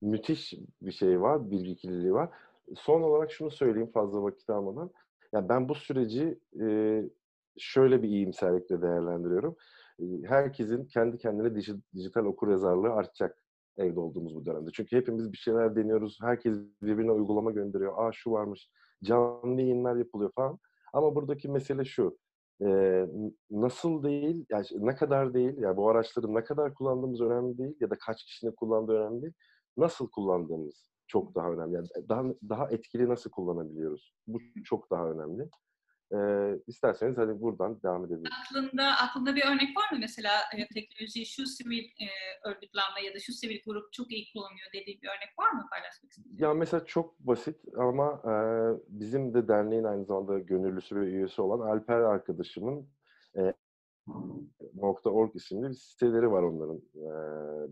müthiş 0.05 0.55
bir 0.83 0.93
şey 0.93 1.21
var, 1.21 1.51
bilgi 1.51 2.15
var. 2.15 2.31
Son 2.77 3.03
olarak 3.03 3.33
şunu 3.33 3.51
söyleyeyim 3.51 3.91
fazla 3.95 4.23
vakit 4.23 4.51
almadan. 4.51 4.91
Yani 5.33 5.49
ben 5.49 5.69
bu 5.69 5.75
süreci 5.75 6.39
e, 6.61 7.03
şöyle 7.59 8.03
bir 8.03 8.09
iyimserlikle 8.09 8.83
değerlendiriyorum. 8.83 9.57
E, 10.01 10.05
herkesin 10.25 10.85
kendi 10.85 11.19
kendine 11.19 11.55
dij, 11.55 11.71
dijital 11.95 12.25
okur 12.25 12.49
yazarlığı 12.49 12.93
artacak 12.93 13.45
evde 13.77 14.01
olduğumuz 14.01 14.35
bu 14.35 14.47
dönemde. 14.47 14.71
Çünkü 14.73 14.97
hepimiz 14.97 15.33
bir 15.33 15.37
şeyler 15.37 15.77
deniyoruz. 15.77 16.19
Herkes 16.23 16.59
birbirine 16.83 17.13
uygulama 17.13 17.51
gönderiyor. 17.51 17.93
Aa 17.97 18.13
şu 18.13 18.31
varmış. 18.31 18.71
Canlı 19.05 19.61
yayınlar 19.61 19.97
yapılıyor 19.97 20.31
falan. 20.35 20.59
Ama 20.93 21.15
buradaki 21.15 21.49
mesele 21.49 21.85
şu. 21.85 22.19
E, 22.63 22.67
nasıl 23.51 24.03
değil, 24.03 24.47
yani 24.51 24.67
ne 24.75 24.95
kadar 24.95 25.35
değil, 25.35 25.59
yani 25.59 25.77
bu 25.77 25.91
araçları 25.91 26.35
ne 26.35 26.45
kadar 26.45 26.75
kullandığımız 26.75 27.21
önemli 27.21 27.59
değil 27.59 27.77
ya 27.81 27.91
da 27.91 27.95
kaç 28.07 28.25
kişinin 28.25 28.53
kullandığı 28.53 28.93
önemli 28.93 29.23
değil. 29.23 29.35
Nasıl 29.77 30.11
kullandığımız 30.11 30.91
çok 31.07 31.35
daha 31.35 31.53
önemli. 31.53 31.75
Yani 31.75 31.89
daha 32.09 32.25
daha 32.49 32.71
etkili 32.71 33.09
nasıl 33.09 33.31
kullanabiliyoruz? 33.31 34.15
Bu 34.27 34.41
çok 34.65 34.91
daha 34.91 35.11
önemli. 35.11 35.49
Ee, 36.15 36.59
isterseniz 36.67 37.19
hadi 37.19 37.41
buradan 37.41 37.83
devam 37.83 38.05
edebiliriz. 38.05 38.33
Aklında 38.45 38.85
aklında 38.85 39.37
bir 39.37 39.45
örnek 39.45 39.77
var 39.77 39.93
mı 39.93 39.99
mesela 40.01 40.31
e, 40.57 40.69
teknolojiyi 40.69 41.27
şu 41.27 41.47
sivil 41.47 41.85
e, 41.85 42.09
örgütlenme 42.45 43.03
ya 43.07 43.15
da 43.15 43.19
şu 43.19 43.33
sivil 43.33 43.61
grup 43.67 43.93
çok 43.93 44.13
iyi 44.13 44.33
kullanıyor 44.33 44.67
dediği 44.75 45.03
bir 45.03 45.09
örnek 45.09 45.39
var 45.39 45.51
mı 45.51 45.67
paylaşmak 45.71 46.13
istediğin? 46.13 46.39
Ya 46.39 46.55
mesela 46.55 46.85
çok 46.85 47.19
basit 47.19 47.61
ama 47.77 48.23
e, 48.25 48.35
bizim 48.89 49.35
de 49.35 49.49
derneğin 49.49 49.85
aynı 49.85 50.05
zamanda 50.05 50.39
gönüllüsü 50.39 51.01
ve 51.01 51.05
üyesi 51.05 51.43
olan 51.43 51.69
Alper 51.69 52.01
arkadaşımın 52.01 52.89
e, 53.37 53.55
.org 55.05 55.37
isimli 55.37 55.69
bir 55.69 55.75
siteleri 55.75 56.31
var 56.31 56.43
onların 56.43 56.77
e, 56.77 57.07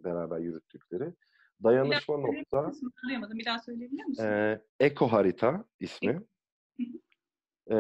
beraber 0.05 0.39
yürüttükleri. 0.39 1.15
Dayanışma 1.64 2.19
bir 2.19 2.23
nokta. 2.23 2.73
Duyamadım. 3.09 3.38
Bir 3.38 3.45
daha 3.45 3.59
söyleyebilir 3.59 4.04
misin? 4.04 4.25
E, 4.25 4.62
Eko 4.81 5.07
Harita 5.07 5.64
ismi. 5.81 6.23
e, 7.71 7.76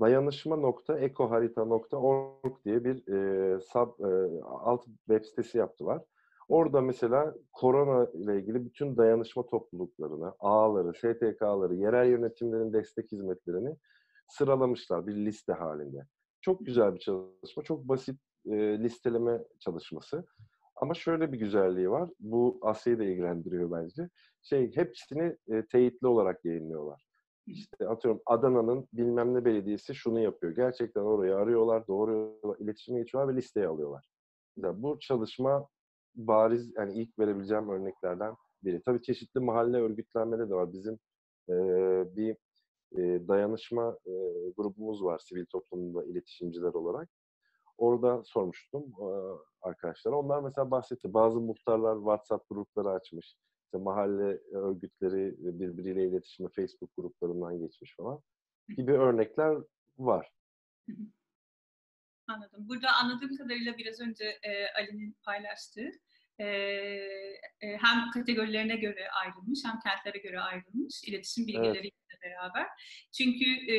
dayanışma 0.00 0.56
nokta 0.56 0.98
ekoharita.org 0.98 2.64
diye 2.64 2.84
bir 2.84 3.08
e, 3.08 3.60
sub 3.60 4.00
e, 4.00 4.40
alt 4.44 4.84
web 4.84 5.24
sitesi 5.24 5.58
yaptılar. 5.58 6.02
Orada 6.48 6.80
mesela 6.80 7.34
korona 7.52 8.10
ile 8.14 8.38
ilgili 8.40 8.64
bütün 8.64 8.96
dayanışma 8.96 9.46
topluluklarını, 9.46 10.32
ağları, 10.38 10.94
STK'ları, 10.94 11.74
yerel 11.74 12.08
yönetimlerin 12.08 12.72
destek 12.72 13.12
hizmetlerini 13.12 13.76
sıralamışlar 14.28 15.06
bir 15.06 15.16
liste 15.16 15.52
halinde. 15.52 16.06
Çok 16.40 16.66
güzel 16.66 16.94
bir 16.94 16.98
çalışma, 17.00 17.62
çok 17.62 17.88
basit 17.88 18.20
e, 18.46 18.78
listeleme 18.78 19.44
çalışması. 19.60 20.24
Ama 20.76 20.94
şöyle 20.94 21.32
bir 21.32 21.38
güzelliği 21.38 21.90
var. 21.90 22.10
Bu 22.20 22.58
Asya'yı 22.62 22.98
da 22.98 23.04
ilgilendiriyor 23.04 23.70
bence. 23.70 24.08
Şey 24.42 24.76
hepsini 24.76 25.36
e, 25.48 25.66
teyitli 25.66 26.06
olarak 26.06 26.44
yayınlıyorlar. 26.44 27.06
İşte 27.46 27.88
atıyorum 27.88 28.20
Adana'nın 28.26 28.88
bilmem 28.92 29.34
ne 29.34 29.44
belediyesi 29.44 29.94
şunu 29.94 30.20
yapıyor. 30.20 30.56
Gerçekten 30.56 31.00
orayı 31.00 31.36
arıyorlar, 31.36 31.86
doğru 31.86 32.40
iletişime 32.60 32.98
geçiyorlar 32.98 33.34
ve 33.34 33.38
listeye 33.38 33.66
alıyorlar. 33.66 34.08
Yani 34.56 34.82
bu 34.82 34.98
çalışma 35.00 35.68
bariz 36.14 36.72
yani 36.76 36.94
ilk 36.94 37.18
verebileceğim 37.18 37.68
örneklerden 37.68 38.34
biri. 38.64 38.82
Tabii 38.82 39.02
çeşitli 39.02 39.40
mahalle 39.40 39.76
örgütlenmede 39.76 40.50
de 40.50 40.54
var. 40.54 40.72
Bizim 40.72 40.98
e, 41.48 41.54
bir 42.16 42.36
e, 42.98 43.28
dayanışma 43.28 43.98
e, 44.06 44.12
grubumuz 44.56 45.04
var 45.04 45.18
sivil 45.18 45.46
toplumda 45.46 46.04
iletişimciler 46.04 46.74
olarak. 46.74 47.08
Orada 47.78 48.22
sormuştum 48.24 48.82
e, 49.00 49.06
arkadaşlara. 49.60 50.16
Onlar 50.16 50.42
mesela 50.42 50.70
bahsetti. 50.70 51.14
Bazı 51.14 51.40
muhtarlar 51.40 51.96
WhatsApp 51.96 52.48
grupları 52.48 52.88
açmış. 52.88 53.36
İşte 53.64 53.78
mahalle 53.78 54.40
örgütleri 54.52 55.34
birbiriyle 55.38 56.08
iletişime 56.08 56.48
Facebook 56.48 56.96
gruplarından 56.96 57.58
geçmiş 57.58 57.96
falan 57.96 58.20
gibi 58.76 58.92
örnekler 58.92 59.56
var. 59.98 60.30
Anladım. 62.28 62.68
Burada 62.68 62.88
anladığım 63.02 63.36
kadarıyla 63.36 63.78
biraz 63.78 64.00
önce 64.00 64.24
e, 64.24 64.72
Ali'nin 64.78 65.16
paylaştığı 65.24 65.90
e, 66.38 66.46
e, 67.60 67.78
hem 67.82 68.10
kategorilerine 68.14 68.76
göre 68.76 69.10
ayrılmış 69.10 69.58
hem 69.64 69.78
kentlere 69.80 70.18
göre 70.18 70.40
ayrılmış 70.40 71.04
iletişim 71.04 71.46
bilgileriyle 71.46 71.90
evet. 72.10 72.22
beraber. 72.22 72.66
Çünkü 73.18 73.44
e, 73.44 73.76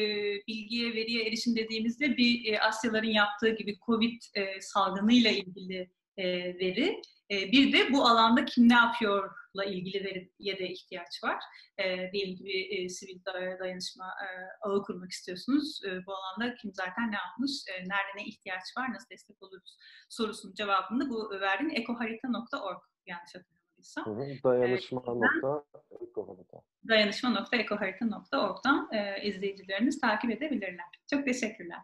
bilgiye, 0.47 0.93
veriye 0.93 1.27
erişim 1.27 1.55
dediğimizde 1.55 2.17
bir 2.17 2.53
e, 2.53 2.59
Asyaların 2.59 3.09
yaptığı 3.09 3.49
gibi 3.49 3.77
COVID 3.85 4.21
e, 4.35 4.61
salgınıyla 4.61 5.31
ilgili 5.31 5.89
e, 6.17 6.25
veri. 6.59 7.01
E, 7.31 7.51
bir 7.51 7.73
de 7.73 7.93
bu 7.93 8.07
alanda 8.07 8.45
kim 8.45 8.69
ne 8.69 8.73
yapıyor 8.73 9.29
sağlıkla 9.57 9.65
ilgili 9.65 10.03
veriye 10.03 10.59
de 10.59 10.69
ihtiyaç 10.69 11.23
var. 11.23 11.43
E, 11.77 12.11
diyelim 12.11 12.35
ki 12.35 12.45
bir 12.45 12.77
e, 12.77 12.89
sivil 12.89 13.25
dayanışma 13.59 14.05
e, 14.05 14.27
ağı 14.61 14.83
kurmak 14.83 15.11
istiyorsunuz. 15.11 15.81
E, 15.87 16.05
bu 16.05 16.13
alanda 16.13 16.55
kim 16.55 16.73
zaten 16.73 17.11
ne 17.11 17.15
yapmış, 17.15 17.51
e, 17.69 17.73
nerede 17.79 18.11
ne 18.15 18.25
ihtiyaç 18.25 18.63
var, 18.77 18.93
nasıl 18.93 19.09
destek 19.09 19.43
oluruz 19.43 19.77
sorusunun 20.09 20.53
cevabını 20.53 21.09
bu 21.09 21.29
verdiğin 21.41 21.69
ekoharita.org 21.69 22.81
yanlış 23.05 23.35
hatırlamıyorsam. 23.35 24.17
Dayanışma.ekoharita. 24.43 26.61
Dayanışma.ekoharita.org'dan 26.87 28.89
e, 28.93 29.21
izleyicileriniz 29.23 30.01
takip 30.01 30.31
edebilirler. 30.31 30.85
Çok 31.09 31.25
teşekkürler. 31.25 31.79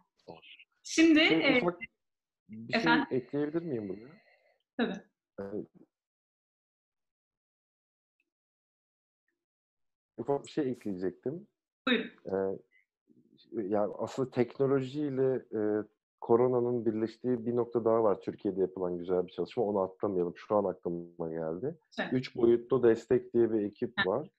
Şimdi 0.84 1.26
şey, 1.26 1.58
ufak 1.58 1.80
bir 2.50 2.76
efendim? 2.76 3.06
şey 3.10 3.18
ekleyebilir 3.18 3.62
miyim 3.62 3.90
buraya? 3.90 4.24
Tabii. 4.78 5.02
Ufak 10.18 10.46
bir 10.46 10.52
şey 10.52 10.72
ekleyecektim. 10.72 11.48
Buyurun. 11.88 12.10
Ee, 12.26 12.60
yani 13.52 13.94
aslında 13.98 14.30
teknolojiyle 14.30 15.46
e, 15.56 15.84
koronanın 16.22 16.86
birleştiği 16.86 17.46
bir 17.46 17.56
nokta 17.56 17.86
daha 17.86 18.04
var 18.04 18.22
Türkiye'de 18.22 18.62
yapılan 18.62 18.98
güzel 18.98 19.28
bir 19.28 19.32
çalışma. 19.32 19.64
Onu 19.64 19.80
atlamayalım. 19.80 20.34
Şu 20.36 20.56
an 20.56 20.64
aklıma 20.64 21.30
geldi. 21.30 21.78
Evet. 22.00 22.14
Üç 22.14 22.36
boyutlu 22.36 22.84
destek 22.84 23.34
diye 23.34 23.52
bir 23.52 23.62
ekip 23.62 23.94
var. 24.06 24.30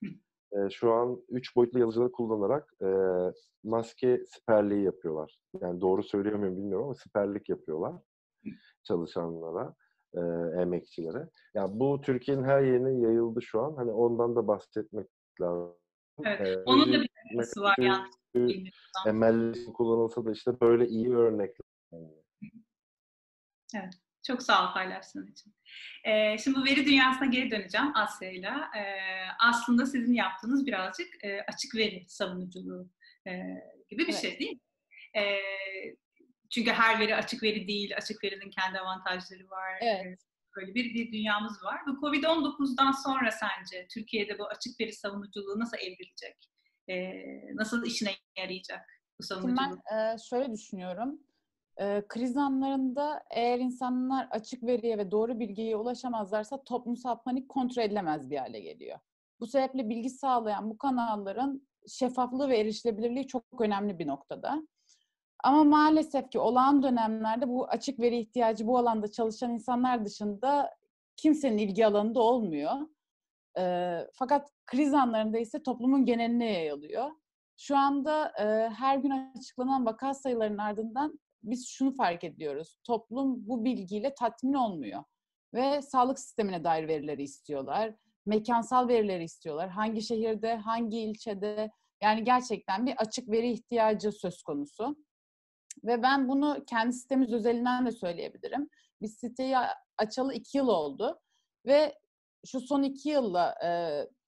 E, 0.53 0.71
şu 0.71 0.93
an 0.93 1.23
üç 1.29 1.57
boyutlu 1.57 1.81
yazıcıları 1.81 2.13
kullanarak 2.13 2.75
e, 2.83 2.89
maske 3.65 4.25
siperliği 4.27 4.85
yapıyorlar. 4.85 5.39
Yani 5.61 5.81
doğru 5.81 6.03
söylüyor 6.03 6.39
muyum 6.39 6.57
bilmiyorum 6.57 6.85
ama 6.85 6.95
siperlik 6.95 7.49
yapıyorlar 7.49 7.95
çalışanlara, 8.85 9.75
e, 10.15 10.21
emekçilere. 10.61 11.29
Yani 11.55 11.81
bu 11.81 12.01
Türkiye'nin 12.01 12.45
her 12.45 12.63
yerine 12.63 13.01
yayıldı 13.01 13.43
şu 13.43 13.61
an. 13.61 13.75
Hani 13.77 13.93
ondan 13.93 14.37
da 14.37 14.47
bahsetmek 14.47 15.07
lazım. 15.41 15.77
Evet, 16.25 16.41
ee, 16.41 16.63
onun 16.67 16.93
da 16.93 17.01
bir 17.01 17.11
etkisi 17.33 17.61
var 17.61 17.77
yani. 17.79 18.09
Emelli 19.07 19.73
kullanılsa 19.73 20.25
da 20.25 20.33
işte 20.33 20.61
böyle 20.61 20.89
iyi 20.89 21.15
örnekler. 21.17 21.67
Evet. 23.75 23.95
Çok 24.27 24.43
sağ 24.43 24.69
ol 24.69 24.75
paylaştığın 24.75 25.27
için. 25.27 25.55
Ee, 26.05 26.39
şimdi 26.39 26.59
bu 26.59 26.65
veri 26.65 26.87
dünyasına 26.87 27.27
geri 27.27 27.51
döneceğim 27.51 27.97
Asya'yla. 27.97 28.71
Ee, 28.77 28.99
aslında 29.41 29.87
sizin 29.87 30.15
yaptığınız 30.15 30.67
birazcık 30.67 31.25
e, 31.25 31.43
açık 31.43 31.75
veri 31.75 32.05
savunuculuğu 32.09 32.91
e, 33.27 33.33
gibi 33.89 34.03
bir 34.03 34.13
evet. 34.13 34.21
şey 34.21 34.39
değil 34.39 34.53
mi? 34.53 34.61
E, 35.17 35.41
çünkü 36.51 36.71
her 36.71 37.01
veri 37.01 37.17
açık 37.17 37.43
veri 37.43 37.69
değil, 37.69 37.97
açık 37.97 38.25
verinin 38.25 38.51
kendi 38.51 38.79
avantajları 38.79 39.51
var. 39.51 39.79
Evet. 39.81 40.21
Böyle 40.57 40.75
bir, 40.75 40.95
bir 40.95 41.13
dünyamız 41.13 41.65
var. 41.65 41.81
Bu 41.87 41.91
Covid-19'dan 41.91 42.93
sonra 42.93 43.31
sence 43.31 43.87
Türkiye'de 43.91 44.39
bu 44.39 44.47
açık 44.47 44.81
veri 44.81 44.93
savunuculuğu 44.93 45.59
nasıl 45.59 45.77
evrilecek? 45.77 46.51
E, 46.89 46.97
nasıl 47.55 47.87
işine 47.87 48.11
yarayacak 48.39 48.81
bu 49.21 49.23
savunuculuk? 49.23 49.59
Şimdi 49.59 49.81
ben 49.91 50.15
e, 50.15 50.19
şöyle 50.19 50.53
düşünüyorum. 50.53 51.21
E, 51.81 52.03
kriz 52.09 52.37
anlarında 52.37 53.23
eğer 53.31 53.59
insanlar 53.59 54.29
açık 54.31 54.63
veriye 54.63 54.99
ve 54.99 55.11
doğru 55.11 55.41
bilgiye 55.41 55.77
ulaşamazlarsa 55.77 56.65
toplumsal 56.65 57.23
panik 57.23 57.49
kontrol 57.49 57.83
edilemez 57.83 58.31
bir 58.31 58.37
hale 58.37 58.61
geliyor. 58.61 58.99
Bu 59.41 59.47
sebeple 59.47 59.89
bilgi 59.89 60.11
sağlayan 60.11 60.71
bu 60.71 60.79
kanalların 60.79 61.69
şeffaflığı 61.89 62.49
ve 62.49 62.59
erişilebilirliği 62.59 63.27
çok 63.27 63.45
önemli 63.61 63.99
bir 63.99 64.07
noktada. 64.07 64.63
Ama 65.45 65.65
maalesef 65.65 66.31
ki 66.31 66.39
olağan 66.39 66.83
dönemlerde 66.83 67.49
bu 67.49 67.69
açık 67.69 68.01
veri 68.01 68.19
ihtiyacı 68.19 68.67
bu 68.67 68.79
alanda 68.79 69.11
çalışan 69.11 69.51
insanlar 69.51 70.05
dışında 70.05 70.75
kimsenin 71.17 71.59
ilgi 71.59 71.87
alanında 71.87 72.21
olmuyor. 72.21 72.73
E, 73.59 73.97
fakat 74.15 74.51
kriz 74.67 74.95
anlarında 74.95 75.39
ise 75.39 75.63
toplumun 75.63 76.05
geneline 76.05 76.53
yayılıyor. 76.53 77.11
Şu 77.57 77.77
anda 77.77 78.33
e, 78.39 78.69
her 78.69 78.97
gün 78.97 79.11
açıklanan 79.11 79.87
vaka 79.87 80.15
sayılarının 80.15 80.59
ardından 80.59 81.21
biz 81.43 81.69
şunu 81.69 81.95
fark 81.95 82.25
ediyoruz. 82.25 82.79
Toplum 82.85 83.49
bu 83.49 83.65
bilgiyle 83.65 84.15
tatmin 84.15 84.55
olmuyor 84.55 85.05
ve 85.55 85.83
sağlık 85.83 86.19
sistemine 86.19 86.65
dair 86.65 86.89
verileri 86.89 87.23
istiyorlar. 87.23 87.95
Mekansal 88.27 88.89
verileri 88.89 89.25
istiyorlar. 89.25 89.69
Hangi 89.69 90.03
şehirde, 90.03 90.57
hangi 90.57 90.99
ilçede 90.99 91.71
yani 92.03 92.25
gerçekten 92.25 92.87
bir 92.87 92.95
açık 92.97 93.31
veri 93.31 93.53
ihtiyacı 93.53 94.13
söz 94.13 94.43
konusu. 94.43 94.97
Ve 95.85 96.03
ben 96.03 96.29
bunu 96.29 96.65
kendi 96.67 96.93
sitemiz 96.93 97.33
özelinden 97.33 97.87
de 97.87 97.93
söyleyebilirim. 97.93 98.69
Biz 99.03 99.15
siteyi 99.15 99.57
açalı 99.99 100.35
iki 100.35 100.59
yıl 100.59 100.69
oldu. 100.69 101.21
Ve 101.67 101.99
şu 102.47 102.61
son 102.61 102.83
iki 102.83 103.09
yılla 103.09 103.55
e, 103.65 103.69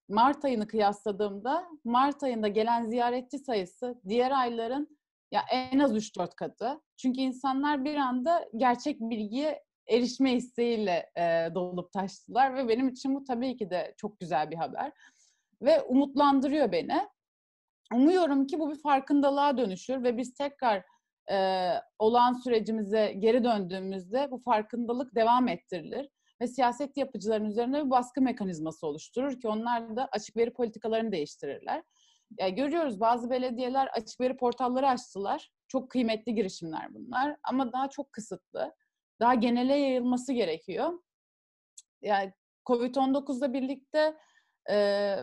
Mart 0.09 0.45
ayını 0.45 0.67
kıyasladığımda 0.67 1.69
Mart 1.85 2.23
ayında 2.23 2.49
gelen 2.49 2.85
ziyaretçi 2.85 3.39
sayısı 3.39 4.01
diğer 4.09 4.31
ayların 4.31 4.99
ya 5.31 5.43
en 5.51 5.79
az 5.79 5.97
3-4 5.97 6.35
katı. 6.37 6.81
Çünkü 6.97 7.21
insanlar 7.21 7.85
bir 7.85 7.97
anda 7.97 8.49
gerçek 8.57 9.01
bilgiye 9.01 9.65
erişme 9.89 10.33
isteğiyle 10.33 11.11
e, 11.17 11.55
dolup 11.55 11.93
taştılar 11.93 12.57
ve 12.57 12.69
benim 12.69 12.89
için 12.89 13.15
bu 13.15 13.25
tabii 13.25 13.57
ki 13.57 13.71
de 13.71 13.95
çok 13.97 14.21
güzel 14.21 14.51
bir 14.51 14.57
haber 14.57 14.93
ve 15.63 15.83
umutlandırıyor 15.83 16.73
beni. 16.73 17.09
Umuyorum 17.95 18.47
ki 18.47 18.59
bu 18.59 18.71
bir 18.71 18.81
farkındalığa 18.81 19.59
dönüşür 19.59 20.03
ve 20.03 20.17
biz 20.17 20.35
tekrar 20.35 20.85
e, 21.31 21.71
olan 21.99 22.33
sürecimize 22.33 23.13
geri 23.19 23.45
döndüğümüzde 23.45 24.31
bu 24.31 24.39
farkındalık 24.39 25.15
devam 25.15 25.49
ettirilir 25.49 26.09
ve 26.41 26.47
siyaset 26.47 26.97
yapıcıların 26.97 27.45
üzerine 27.45 27.85
bir 27.85 27.91
baskı 27.91 28.23
mekanizması 28.23 28.87
oluşturur 28.87 29.41
ki 29.41 29.49
onlar 29.49 29.97
da 29.97 30.09
açık 30.13 30.37
veri 30.37 30.53
politikalarını 30.53 31.13
değiştirirler. 31.13 31.83
Yani 32.39 32.55
görüyoruz 32.55 33.01
bazı 33.01 33.31
belediyeler 33.31 33.87
açık 33.87 34.21
veri 34.21 34.37
portalları 34.37 34.89
açtılar. 34.89 35.51
Çok 35.69 35.91
kıymetli 35.91 36.35
girişimler 36.35 36.95
bunlar 36.95 37.37
ama 37.43 37.73
daha 37.73 37.91
çok 37.91 38.13
kısıtlı. 38.13 38.75
Daha 39.21 39.35
genele 39.35 39.77
yayılması 39.77 40.33
gerekiyor. 40.33 40.93
Yani 42.03 42.33
Covid-19'la 42.67 43.53
birlikte 43.53 44.17
e, 44.71 45.17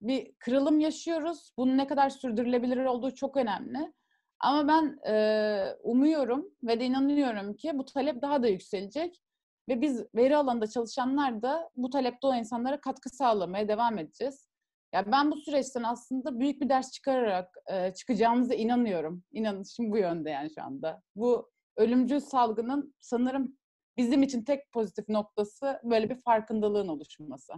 bir 0.00 0.32
kırılım 0.38 0.80
yaşıyoruz. 0.80 1.52
Bunun 1.56 1.78
ne 1.78 1.86
kadar 1.86 2.10
sürdürülebilir 2.10 2.84
olduğu 2.84 3.14
çok 3.14 3.36
önemli. 3.36 3.92
Ama 4.40 4.68
ben 4.68 4.98
e, 5.12 5.76
umuyorum 5.82 6.50
ve 6.62 6.80
de 6.80 6.84
inanıyorum 6.84 7.56
ki 7.56 7.70
bu 7.74 7.84
talep 7.84 8.22
daha 8.22 8.42
da 8.42 8.48
yükselecek 8.48 9.22
ve 9.68 9.80
biz 9.80 10.04
veri 10.14 10.36
alanında 10.36 10.66
çalışanlar 10.66 11.42
da 11.42 11.70
bu 11.76 11.90
talepte 11.90 12.26
olan 12.26 12.38
insanlara 12.38 12.80
katkı 12.80 13.10
sağlamaya 13.10 13.68
devam 13.68 13.98
edeceğiz. 13.98 14.48
Ya 14.92 15.12
ben 15.12 15.30
bu 15.30 15.36
süreçten 15.36 15.82
aslında 15.82 16.40
büyük 16.40 16.60
bir 16.60 16.68
ders 16.68 16.92
çıkararak 16.92 17.56
e, 17.66 17.94
çıkacağımıza 17.94 18.54
inanıyorum. 18.54 19.24
İnanışım 19.32 19.90
bu 19.90 19.98
yönde 19.98 20.30
yani 20.30 20.50
şu 20.54 20.62
anda. 20.62 21.02
Bu 21.16 21.50
ölümcül 21.76 22.20
salgının 22.20 22.94
sanırım 23.00 23.58
bizim 23.96 24.22
için 24.22 24.44
tek 24.44 24.72
pozitif 24.72 25.08
noktası 25.08 25.80
böyle 25.84 26.10
bir 26.10 26.20
farkındalığın 26.22 26.88
oluşması. 26.88 27.52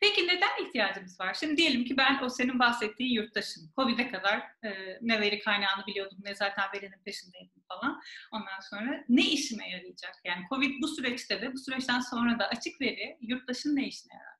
Peki 0.00 0.26
neden 0.26 0.66
ihtiyacımız 0.66 1.20
var? 1.20 1.34
Şimdi 1.34 1.56
diyelim 1.56 1.84
ki 1.84 1.96
ben 1.96 2.22
o 2.22 2.28
senin 2.28 2.58
bahsettiğin 2.58 3.14
yurttaşım. 3.14 3.62
Covid'e 3.76 4.10
kadar 4.10 4.38
e, 4.38 4.98
ne 5.00 5.20
veri 5.20 5.38
kaynağını 5.38 5.86
biliyordum 5.86 6.18
ne 6.22 6.34
zaten 6.34 6.64
verinin 6.74 7.02
peşindeydim 7.04 7.62
falan. 7.68 8.00
Ondan 8.32 8.60
sonra 8.70 9.04
ne 9.08 9.22
işime 9.22 9.70
yarayacak? 9.70 10.14
Yani 10.24 10.42
Covid 10.48 10.82
bu 10.82 10.88
süreçte 10.88 11.42
de 11.42 11.52
bu 11.52 11.58
süreçten 11.58 12.00
sonra 12.00 12.38
da 12.38 12.48
açık 12.48 12.80
veri 12.80 13.18
yurttaşın 13.20 13.76
ne 13.76 13.86
işine 13.86 14.14
yarar? 14.14 14.34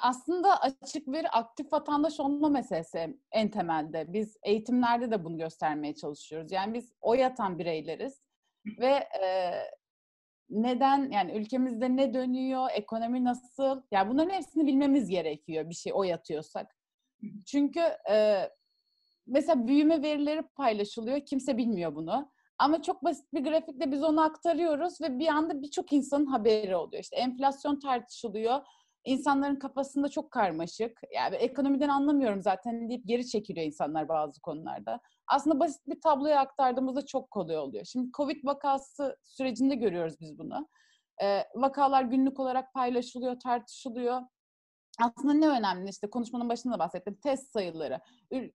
Aslında 0.00 0.60
açık 0.60 1.08
veri 1.08 1.28
aktif 1.28 1.72
vatandaş 1.72 2.20
olma 2.20 2.48
meselesi 2.48 3.16
en 3.32 3.50
temelde. 3.50 4.12
Biz 4.12 4.36
eğitimlerde 4.42 5.10
de 5.10 5.24
bunu 5.24 5.38
göstermeye 5.38 5.94
çalışıyoruz. 5.94 6.52
Yani 6.52 6.74
biz 6.74 6.92
oy 7.00 7.24
atan 7.24 7.58
bireyleriz 7.58 8.22
ve 8.66 9.08
e, 9.24 9.52
neden 10.52 11.10
yani 11.10 11.32
ülkemizde 11.32 11.96
ne 11.96 12.14
dönüyor, 12.14 12.68
ekonomi 12.72 13.24
nasıl? 13.24 13.82
Yani 13.90 14.10
bunların 14.10 14.30
hepsini 14.30 14.66
bilmemiz 14.66 15.08
gerekiyor 15.08 15.70
bir 15.70 15.74
şey 15.74 15.92
oy 15.94 16.14
atıyorsak. 16.14 16.76
Çünkü 17.46 17.80
e, 18.10 18.48
mesela 19.26 19.66
büyüme 19.66 20.02
verileri 20.02 20.42
paylaşılıyor, 20.42 21.20
kimse 21.20 21.56
bilmiyor 21.56 21.94
bunu. 21.94 22.32
Ama 22.58 22.82
çok 22.82 23.04
basit 23.04 23.32
bir 23.34 23.44
grafikle 23.44 23.92
biz 23.92 24.02
onu 24.02 24.22
aktarıyoruz 24.22 25.00
ve 25.00 25.18
bir 25.18 25.28
anda 25.28 25.62
birçok 25.62 25.92
insanın 25.92 26.26
haberi 26.26 26.76
oluyor. 26.76 27.02
İşte 27.02 27.16
enflasyon 27.16 27.78
tartışılıyor 27.78 28.60
insanların 29.04 29.56
kafasında 29.56 30.08
çok 30.08 30.30
karmaşık. 30.30 31.00
Yani 31.14 31.36
ekonomiden 31.36 31.88
anlamıyorum 31.88 32.42
zaten 32.42 32.88
deyip 32.88 33.06
geri 33.06 33.26
çekiliyor 33.26 33.66
insanlar 33.66 34.08
bazı 34.08 34.40
konularda. 34.40 35.00
Aslında 35.32 35.60
basit 35.60 35.86
bir 35.86 36.00
tabloya 36.00 36.40
aktardığımızda 36.40 37.06
çok 37.06 37.30
kolay 37.30 37.58
oluyor. 37.58 37.84
Şimdi 37.84 38.10
Covid 38.12 38.44
vakası 38.44 39.16
sürecinde 39.22 39.74
görüyoruz 39.74 40.14
biz 40.20 40.38
bunu. 40.38 40.68
Ee, 41.22 41.44
vakalar 41.54 42.02
günlük 42.02 42.40
olarak 42.40 42.74
paylaşılıyor, 42.74 43.40
tartışılıyor. 43.40 44.20
Aslında 45.00 45.32
ne 45.34 45.48
önemli 45.48 45.90
işte 45.90 46.10
konuşmanın 46.10 46.48
başında 46.48 46.74
da 46.74 46.78
bahsettim. 46.78 47.18
Test 47.22 47.52
sayıları. 47.52 48.00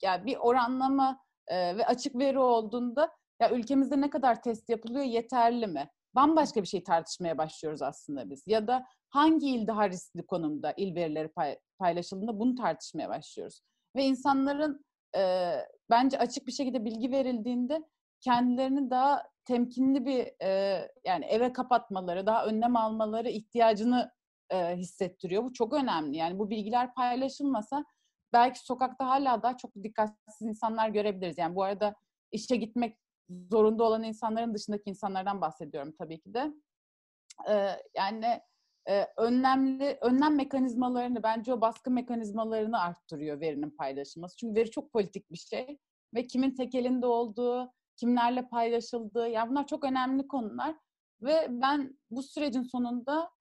Yani 0.01 0.25
bir 0.25 0.37
oranlama 0.37 1.19
e, 1.47 1.77
ve 1.77 1.85
açık 1.85 2.15
veri 2.15 2.39
olduğunda 2.39 3.11
ya 3.41 3.51
ülkemizde 3.51 4.01
ne 4.01 4.09
kadar 4.09 4.41
test 4.41 4.69
yapılıyor 4.69 5.05
yeterli 5.05 5.67
mi? 5.67 5.89
bambaşka 6.17 6.61
bir 6.61 6.67
şey 6.67 6.83
tartışmaya 6.83 7.37
başlıyoruz 7.37 7.81
aslında 7.81 8.29
biz. 8.29 8.43
Ya 8.47 8.67
da 8.67 8.85
hangi 9.09 9.49
il 9.49 9.67
daha 9.67 9.89
riskli 9.89 10.25
konumda 10.25 10.73
il 10.77 10.95
verileri 10.95 11.27
pay, 11.27 11.59
paylaşıldığında 11.79 12.39
bunu 12.39 12.55
tartışmaya 12.55 13.09
başlıyoruz. 13.09 13.61
Ve 13.95 14.03
insanların 14.03 14.85
e, 15.15 15.53
bence 15.89 16.19
açık 16.19 16.47
bir 16.47 16.51
şekilde 16.51 16.85
bilgi 16.85 17.11
verildiğinde 17.11 17.83
kendilerini 18.21 18.89
daha 18.89 19.23
temkinli 19.45 20.05
bir 20.05 20.43
e, 20.43 20.81
yani 21.05 21.25
eve 21.25 21.53
kapatmaları, 21.53 22.25
daha 22.25 22.45
önlem 22.45 22.75
almaları 22.75 23.29
ihtiyacını 23.29 24.11
e, 24.49 24.75
hissettiriyor. 24.75 25.43
Bu 25.43 25.53
çok 25.53 25.73
önemli. 25.73 26.17
Yani 26.17 26.39
bu 26.39 26.49
bilgiler 26.49 26.93
paylaşılmasa 26.93 27.85
belki 28.33 28.59
sokakta 28.59 29.07
hala 29.07 29.43
daha 29.43 29.57
çok 29.57 29.71
dikkatsiz 29.83 30.41
insanlar 30.41 30.89
görebiliriz. 30.89 31.37
Yani 31.37 31.55
bu 31.55 31.63
arada 31.63 31.95
işe 32.31 32.55
gitmek 32.55 32.97
zorunda 33.51 33.83
olan 33.83 34.03
insanların 34.03 34.53
dışındaki 34.53 34.89
insanlardan 34.89 35.41
bahsediyorum 35.41 35.93
tabii 35.99 36.19
ki 36.19 36.33
de. 36.33 36.53
Ee, 37.49 37.69
yani 37.95 38.41
e, 38.89 39.08
önlemli 39.17 39.97
önlem 40.02 40.36
mekanizmalarını 40.36 41.23
bence 41.23 41.54
o 41.54 41.62
baskı 41.62 41.91
mekanizmalarını 41.91 42.82
arttırıyor 42.82 43.39
verinin 43.39 43.69
paylaşılması. 43.69 44.38
Çünkü 44.38 44.56
veri 44.56 44.71
çok 44.71 44.91
politik 44.91 45.32
bir 45.32 45.38
şey 45.38 45.80
ve 46.13 46.28
kimin 46.28 46.56
tek 46.56 46.76
elinde 46.76 47.06
olduğu, 47.06 47.73
kimlerle 47.95 48.47
paylaşıldığı, 48.50 49.28
yani 49.28 49.50
bunlar 49.50 49.67
çok 49.67 49.84
önemli 49.84 50.28
konular 50.28 50.76
ve 51.21 51.47
ben 51.50 51.97
bu 52.10 52.23
sürecin 52.23 52.63
sonunda 52.63 53.32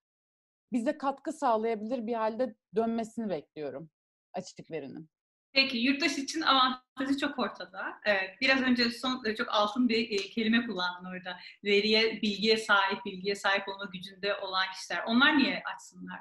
bize 0.72 0.98
katkı 0.98 1.32
sağlayabilir 1.32 2.06
bir 2.06 2.14
halde 2.14 2.54
dönmesini 2.76 3.28
bekliyorum 3.28 3.90
açık 4.32 4.70
verinin. 4.70 5.08
Peki 5.56 5.78
yurttaş 5.78 6.18
için 6.18 6.40
avantajı 6.40 7.18
çok 7.18 7.38
ortada. 7.38 8.00
Evet, 8.04 8.30
biraz 8.40 8.60
önce 8.60 8.90
son 8.90 9.24
e, 9.24 9.36
çok 9.36 9.48
altın 9.50 9.88
bir 9.88 10.10
e, 10.10 10.16
kelime 10.16 10.66
kullandın 10.66 11.10
orada. 11.10 11.36
Veriye, 11.64 12.22
bilgiye 12.22 12.56
sahip, 12.56 13.04
bilgiye 13.04 13.34
sahip 13.34 13.68
olma 13.68 13.84
gücünde 13.84 14.34
olan 14.34 14.64
kişiler. 14.74 15.04
Onlar 15.06 15.38
niye 15.38 15.62
açsınlar? 15.74 16.20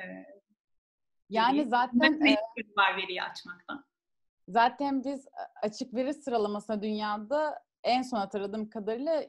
Ee, 0.00 0.04
yani 1.30 1.58
veriyi? 1.58 1.68
zaten 1.68 2.20
ne 2.20 2.32
e, 2.32 2.36
var 2.76 2.96
veriyi 2.96 3.22
açmaktan? 3.22 3.84
Zaten 4.48 5.04
biz 5.04 5.26
açık 5.62 5.94
veri 5.94 6.14
sıralamasına 6.14 6.82
dünyada 6.82 7.64
en 7.84 8.02
son 8.02 8.18
hatırladığım 8.18 8.70
kadarıyla 8.70 9.24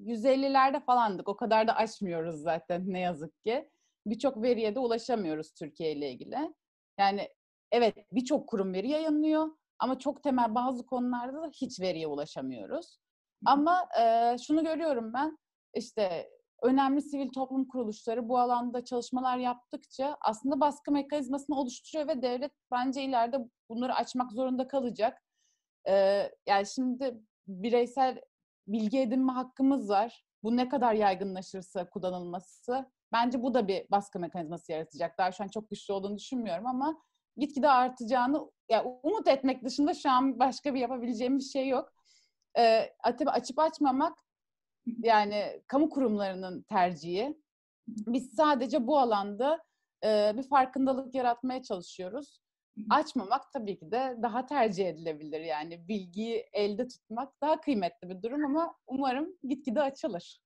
150'lerde 0.00 0.84
falandık. 0.84 1.28
O 1.28 1.36
kadar 1.36 1.68
da 1.68 1.76
açmıyoruz 1.76 2.36
zaten 2.36 2.82
ne 2.86 3.00
yazık 3.00 3.44
ki. 3.44 3.68
Birçok 4.06 4.42
veriye 4.42 4.74
de 4.74 4.78
ulaşamıyoruz 4.78 5.54
Türkiye 5.54 5.92
ile 5.92 6.10
ilgili. 6.10 6.54
Yani 6.98 7.28
evet 7.72 7.96
birçok 8.12 8.48
kurum 8.48 8.72
veri 8.72 8.90
yayınlıyor 8.90 9.48
ama 9.78 9.98
çok 9.98 10.22
temel 10.22 10.54
bazı 10.54 10.86
konularda 10.86 11.42
da 11.42 11.48
hiç 11.48 11.80
veriye 11.80 12.06
ulaşamıyoruz. 12.06 12.98
Ama 13.44 13.88
e, 14.00 14.36
şunu 14.38 14.64
görüyorum 14.64 15.12
ben 15.12 15.38
işte 15.74 16.30
önemli 16.62 17.02
sivil 17.02 17.28
toplum 17.28 17.68
kuruluşları 17.68 18.28
bu 18.28 18.38
alanda 18.38 18.84
çalışmalar 18.84 19.38
yaptıkça 19.38 20.16
aslında 20.20 20.60
baskı 20.60 20.92
mekanizmasını 20.92 21.60
oluşturuyor 21.60 22.08
ve 22.08 22.22
devlet 22.22 22.52
bence 22.70 23.02
ileride 23.02 23.38
bunları 23.68 23.94
açmak 23.94 24.32
zorunda 24.32 24.68
kalacak. 24.68 25.22
Ee, 25.88 26.30
yani 26.46 26.66
şimdi 26.66 27.20
bireysel 27.48 28.20
bilgi 28.66 28.98
edinme 28.98 29.32
hakkımız 29.32 29.88
var. 29.88 30.24
Bu 30.42 30.56
ne 30.56 30.68
kadar 30.68 30.94
yaygınlaşırsa 30.94 31.90
kullanılması 31.90 32.90
bence 33.12 33.42
bu 33.42 33.54
da 33.54 33.68
bir 33.68 33.86
baskı 33.90 34.18
mekanizması 34.18 34.72
yaratacak. 34.72 35.18
Daha 35.18 35.32
şu 35.32 35.44
an 35.44 35.48
çok 35.48 35.70
güçlü 35.70 35.94
olduğunu 35.94 36.18
düşünmüyorum 36.18 36.66
ama 36.66 37.02
gitgide 37.36 37.68
artacağını 37.68 38.50
ya 38.70 38.84
umut 39.02 39.28
etmek 39.28 39.64
dışında 39.64 39.94
şu 39.94 40.10
an 40.10 40.38
başka 40.38 40.74
bir 40.74 40.80
yapabileceğim 40.80 41.38
bir 41.38 41.44
şey 41.44 41.68
yok. 41.68 41.92
Ee, 42.58 42.92
tabii 43.18 43.30
açıp 43.30 43.58
açmamak 43.58 44.18
yani 45.02 45.62
kamu 45.66 45.90
kurumlarının 45.90 46.62
tercihi. 46.62 47.36
Biz 47.88 48.34
sadece 48.34 48.86
bu 48.86 48.98
alanda 48.98 49.64
e, 50.04 50.32
bir 50.36 50.42
farkındalık 50.42 51.14
yaratmaya 51.14 51.62
çalışıyoruz. 51.62 52.40
Açmamak 52.90 53.52
tabii 53.52 53.78
ki 53.78 53.90
de 53.90 54.16
daha 54.22 54.46
tercih 54.46 54.88
edilebilir. 54.88 55.40
Yani 55.40 55.88
bilgiyi 55.88 56.46
elde 56.52 56.88
tutmak 56.88 57.40
daha 57.40 57.60
kıymetli 57.60 58.08
bir 58.08 58.22
durum 58.22 58.44
ama 58.44 58.74
umarım 58.86 59.36
gitgide 59.48 59.82
açılır 59.82 60.45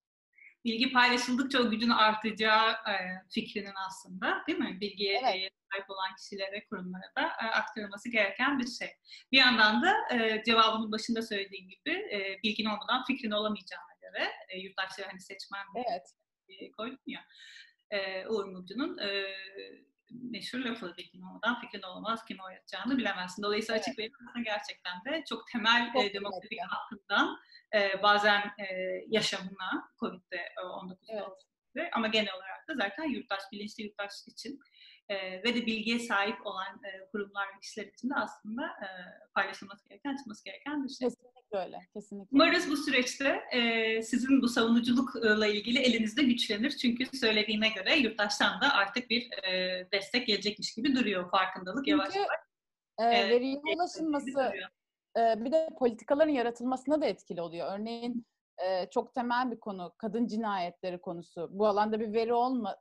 bilgi 0.64 0.92
paylaşıldıkça 0.92 1.58
o 1.58 1.70
gücün 1.70 1.90
artacağı 1.90 2.70
e, 2.72 2.94
fikrinin 3.30 3.74
aslında 3.88 4.42
değil 4.46 4.58
mi? 4.58 4.78
Bilgiye 4.80 5.20
evet. 5.22 5.52
sahip 5.72 5.90
olan 5.90 6.14
kişilere, 6.18 6.66
kurumlara 6.66 7.12
da 7.16 7.22
e, 7.22 7.46
aktarılması 7.46 8.10
gereken 8.10 8.58
bir 8.58 8.66
şey. 8.66 8.88
Bir 9.32 9.38
yandan 9.38 9.82
da 9.82 9.94
e, 10.14 10.42
cevabının 10.46 10.92
başında 10.92 11.22
söylediğim 11.22 11.68
gibi 11.68 11.90
e, 11.90 12.38
bilgin 12.44 12.64
olmadan 12.64 13.04
fikrin 13.04 13.30
olamayacağına 13.30 13.94
göre 14.00 14.32
e, 14.48 14.58
yurttaşları 14.58 15.08
hani 15.08 15.20
seçmen 15.20 15.66
evet. 15.76 16.06
e, 16.48 16.70
koydum 16.70 16.98
ya. 17.06 17.20
E, 17.90 18.26
Uğur 18.26 18.44
Mumcu'nun 18.44 18.98
e, 18.98 19.08
meşhur 20.10 20.58
lafı 20.58 20.96
bilgin 20.96 21.22
olmadan 21.22 21.60
fikrin 21.60 21.82
olmaz 21.82 22.24
kim 22.24 22.38
oynatacağını 22.40 22.98
bilemezsin. 22.98 23.42
Dolayısıyla 23.42 23.76
evet. 23.76 23.88
açık 23.88 23.98
veri 23.98 24.44
gerçekten 24.44 25.04
de 25.04 25.24
çok 25.28 25.46
temel 25.52 25.92
çok 25.92 26.04
e, 26.04 26.14
demokratik 26.14 26.58
hakkından 26.68 27.36
e, 27.74 28.02
bazen 28.02 28.40
e, 28.40 28.64
yaşamına 29.08 29.90
COVID'de 30.00 30.48
19 30.80 31.08
evet. 31.10 31.88
ama 31.92 32.06
genel 32.06 32.34
olarak 32.34 32.68
da 32.68 32.74
zaten 32.74 33.04
yurttaş, 33.04 33.42
bilinçli 33.52 33.84
yurttaş 33.84 34.12
için 34.26 34.60
e, 35.10 35.42
ve 35.42 35.54
de 35.54 35.66
bilgiye 35.66 35.98
sahip 35.98 36.46
olan 36.46 36.80
e, 36.84 37.10
kurumlar 37.12 37.48
ve 37.48 37.60
kişiler 37.60 37.86
için 37.86 38.10
de 38.10 38.14
aslında 38.14 38.66
e, 38.66 38.86
paylaşılması 39.34 39.88
gereken, 39.88 40.14
açılması 40.14 40.44
gereken 40.44 40.84
bir 40.84 40.88
şey. 40.88 41.08
Kesinlikle 41.08 41.58
öyle. 41.58 41.78
Kesinlikle. 41.94 42.28
Umarız 42.32 42.70
bu 42.70 42.76
süreçte 42.76 43.40
e, 43.52 44.02
sizin 44.02 44.42
bu 44.42 44.48
savunuculukla 44.48 45.46
ilgili 45.46 45.78
elinizde 45.78 46.22
güçlenir. 46.22 46.70
Çünkü 46.70 47.16
söylediğine 47.16 47.68
göre 47.68 47.96
yurttaştan 47.96 48.60
da 48.60 48.72
artık 48.72 49.10
bir 49.10 49.30
e, 49.44 49.86
destek 49.92 50.26
gelecekmiş 50.26 50.74
gibi 50.74 50.96
duruyor 50.96 51.30
farkındalık 51.30 51.78
Çünkü, 51.78 51.90
yavaş 51.90 52.16
yavaş. 52.16 52.28
E, 52.98 53.28
veriye 53.28 53.60
ulaşılması 53.76 54.52
bir 55.16 55.52
de 55.52 55.68
politikaların 55.78 56.32
yaratılmasına 56.32 57.00
da 57.00 57.06
etkili 57.06 57.40
oluyor. 57.40 57.78
Örneğin 57.78 58.26
çok 58.90 59.14
temel 59.14 59.50
bir 59.50 59.60
konu 59.60 59.92
kadın 59.98 60.26
cinayetleri 60.26 61.00
konusu. 61.00 61.48
Bu 61.52 61.66
alanda 61.66 62.00
bir 62.00 62.12
veri 62.12 62.32
olma 62.32 62.76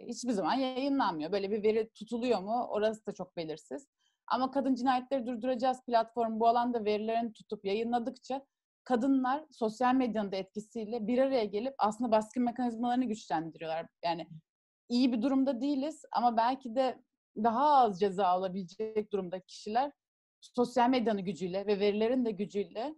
hiçbir 0.00 0.32
zaman 0.32 0.54
yayınlanmıyor. 0.54 1.32
Böyle 1.32 1.50
bir 1.50 1.62
veri 1.62 1.90
tutuluyor 1.90 2.40
mu? 2.40 2.66
Orası 2.70 3.06
da 3.06 3.14
çok 3.14 3.36
belirsiz. 3.36 3.88
Ama 4.26 4.50
kadın 4.50 4.74
cinayetleri 4.74 5.26
durduracağız 5.26 5.84
platform 5.86 6.40
bu 6.40 6.48
alanda 6.48 6.84
verilerini 6.84 7.32
tutup 7.32 7.64
yayınladıkça 7.64 8.46
kadınlar 8.84 9.44
sosyal 9.50 9.94
medyanın 9.94 10.32
da 10.32 10.36
etkisiyle 10.36 11.06
bir 11.06 11.18
araya 11.18 11.44
gelip 11.44 11.74
aslında 11.78 12.10
baskı 12.10 12.40
mekanizmalarını 12.40 13.04
güçlendiriyorlar. 13.04 13.86
Yani 14.04 14.28
iyi 14.88 15.12
bir 15.12 15.22
durumda 15.22 15.60
değiliz 15.60 16.02
ama 16.12 16.36
belki 16.36 16.74
de 16.74 17.02
daha 17.36 17.66
az 17.66 18.00
ceza 18.00 18.26
alabilecek 18.26 19.12
durumda 19.12 19.40
kişiler 19.40 19.92
sosyal 20.40 20.90
medyanın 20.90 21.24
gücüyle 21.24 21.66
ve 21.66 21.80
verilerin 21.80 22.24
de 22.24 22.30
gücüyle 22.30 22.94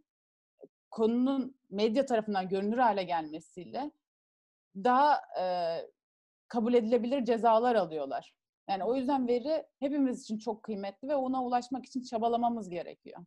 konunun 0.90 1.56
medya 1.70 2.06
tarafından 2.06 2.48
görünür 2.48 2.78
hale 2.78 3.02
gelmesiyle 3.02 3.90
daha 4.76 5.20
e, 5.40 5.44
kabul 6.52 6.74
edilebilir 6.74 7.24
cezalar 7.24 7.74
alıyorlar. 7.74 8.34
Yani 8.68 8.84
o 8.84 8.96
yüzden 8.96 9.28
veri 9.28 9.64
hepimiz 9.80 10.22
için 10.22 10.38
çok 10.38 10.62
kıymetli 10.62 11.08
ve 11.08 11.14
ona 11.14 11.44
ulaşmak 11.44 11.86
için 11.86 12.02
çabalamamız 12.02 12.70
gerekiyor. 12.70 13.20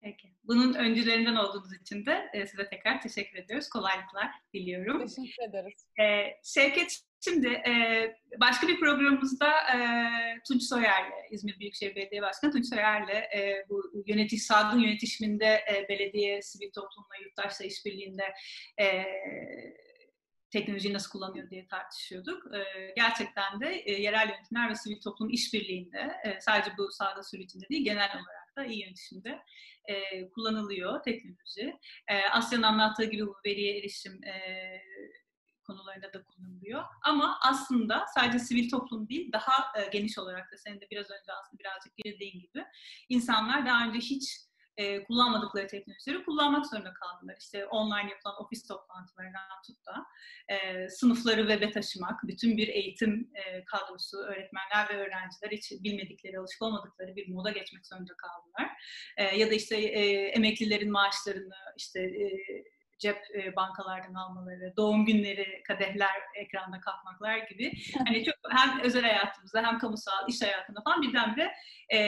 Peki. 0.00 0.28
Bunun 0.44 0.74
öncülerinden 0.74 1.34
olduğunuz 1.34 1.72
için 1.80 2.06
de 2.06 2.30
e, 2.32 2.46
size 2.46 2.68
tekrar 2.68 3.00
teşekkür 3.00 3.38
ediyoruz. 3.38 3.68
Kolaylıklar 3.68 4.30
diliyorum. 4.54 5.06
Teşekkür 5.06 5.42
ederiz. 5.48 5.86
Ee, 6.00 6.40
Şevket 6.44 7.00
Şimdi 7.24 7.48
e, 7.48 7.72
başka 8.40 8.68
bir 8.68 8.80
programımızda 8.80 9.50
e, 9.50 9.78
Tunç 10.48 10.62
Soyer'le, 10.62 11.30
İzmir 11.30 11.60
Büyükşehir 11.60 11.96
Belediye 11.96 12.22
Başkanı 12.22 12.52
Tunç 12.52 12.66
Soyer'le 12.68 13.36
e, 13.36 13.66
bu 13.68 14.02
yönetiş, 14.06 14.42
salgın 14.42 14.78
yönetişiminde 14.78 15.46
e, 15.46 15.86
belediye, 15.88 16.42
sivil 16.42 16.72
toplumla, 16.72 17.16
yurttaşla 17.24 17.64
işbirliğinde 17.64 18.24
e, 18.80 19.04
teknolojiyi 20.54 20.94
nasıl 20.94 21.10
kullanıyor 21.10 21.50
diye 21.50 21.66
tartışıyorduk. 21.66 22.54
E, 22.54 22.92
gerçekten 22.96 23.60
de 23.60 23.66
e, 23.66 24.02
yerel 24.02 24.28
yönetimler 24.28 24.70
ve 24.70 24.74
sivil 24.74 25.00
toplum 25.00 25.30
işbirliğinde 25.30 26.12
e, 26.24 26.40
sadece 26.40 26.70
bu 26.78 26.92
sağda 26.92 27.22
sürecinde 27.22 27.68
değil 27.68 27.84
genel 27.84 28.10
olarak 28.10 28.56
da 28.56 28.64
iyi 28.64 28.82
yönetişimde 28.82 29.38
e, 29.88 30.28
kullanılıyor 30.30 31.02
teknoloji. 31.02 31.78
E, 32.08 32.14
Asya'nın 32.32 32.62
anlattığı 32.62 33.04
gibi 33.04 33.26
bu 33.26 33.36
veriye 33.46 33.78
erişim 33.78 34.24
e, 34.24 34.34
konularında 35.66 36.12
da 36.12 36.24
kullanılıyor. 36.24 36.84
Ama 37.04 37.38
aslında 37.42 38.06
sadece 38.14 38.38
sivil 38.38 38.70
toplum 38.70 39.08
değil, 39.08 39.32
daha 39.32 39.80
e, 39.80 39.88
geniş 39.92 40.18
olarak 40.18 40.52
da 40.52 40.58
senin 40.58 40.80
de 40.80 40.86
biraz 40.90 41.10
önce 41.10 41.32
aslında 41.32 41.60
birazcık 41.60 41.96
girdiğin 41.96 42.40
gibi 42.40 42.64
insanlar 43.08 43.66
daha 43.66 43.86
önce 43.88 43.98
hiç 43.98 44.40
e, 44.76 45.04
kullanmadıkları 45.04 45.66
teknolojileri 45.66 46.24
kullanmak 46.24 46.66
zorunda 46.66 46.94
kaldılar. 46.94 47.36
İşte 47.40 47.66
online 47.66 48.10
yapılan 48.10 48.42
ofis 48.42 48.66
toplantılarından 48.66 49.62
tut 49.66 49.86
da 49.86 50.06
e, 50.54 50.88
sınıfları 50.88 51.40
web'e 51.40 51.70
taşımak, 51.70 52.20
bütün 52.24 52.56
bir 52.56 52.68
eğitim 52.68 53.30
e, 53.34 53.64
kadrosu, 53.64 54.18
öğretmenler 54.18 54.88
ve 54.88 54.96
öğrenciler 54.96 55.50
hiç 55.50 55.70
bilmedikleri, 55.70 56.38
alışık 56.38 56.62
olmadıkları 56.62 57.16
bir 57.16 57.28
moda 57.28 57.50
geçmek 57.50 57.86
zorunda 57.86 58.12
kaldılar. 58.16 58.70
E, 59.16 59.36
ya 59.38 59.50
da 59.50 59.54
işte 59.54 59.76
e, 59.76 60.26
emeklilerin 60.26 60.92
maaşlarını 60.92 61.54
işte 61.76 62.00
e, 62.00 62.26
cep 62.98 63.18
e, 63.34 63.56
bankalardan 63.56 64.14
almaları, 64.14 64.74
doğum 64.76 65.06
günleri, 65.06 65.62
kadehler 65.62 66.12
ekranda 66.36 66.80
kalkmaklar 66.80 67.38
gibi. 67.38 67.72
Hani 68.06 68.24
çok 68.24 68.34
hem 68.50 68.80
özel 68.80 69.02
hayatımızda 69.02 69.62
hem 69.66 69.78
kamusal 69.78 70.28
iş 70.28 70.42
hayatında 70.42 70.80
falan 70.84 71.02
birdenbire 71.02 71.52
e, 71.94 71.98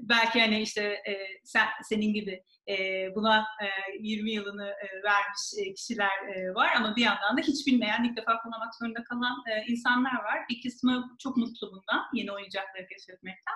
belki 0.00 0.40
hani 0.40 0.62
işte 0.62 0.82
e, 0.82 1.12
sen, 1.44 1.66
senin 1.82 2.14
gibi 2.14 2.42
e, 2.68 2.74
buna 3.14 3.38
e, 3.40 3.66
20 4.00 4.32
yılını 4.32 4.66
e, 4.68 5.02
vermiş 5.02 5.40
e, 5.58 5.74
kişiler 5.74 6.28
e, 6.34 6.54
var 6.54 6.70
ama 6.76 6.96
bir 6.96 7.02
yandan 7.02 7.36
da 7.36 7.40
hiç 7.40 7.66
bilmeyen, 7.66 8.04
ilk 8.04 8.16
defa 8.16 8.38
kullanmak 8.42 8.74
zorunda 8.74 9.04
kalan 9.04 9.36
e, 9.52 9.72
insanlar 9.72 10.14
var. 10.14 10.38
Bir 10.50 10.62
kısmı 10.62 11.16
çok 11.18 11.36
mutlu 11.36 11.72
bundan, 11.72 12.06
yeni 12.14 12.32
oyuncakları 12.32 12.86
keşfetmekten. 12.86 13.54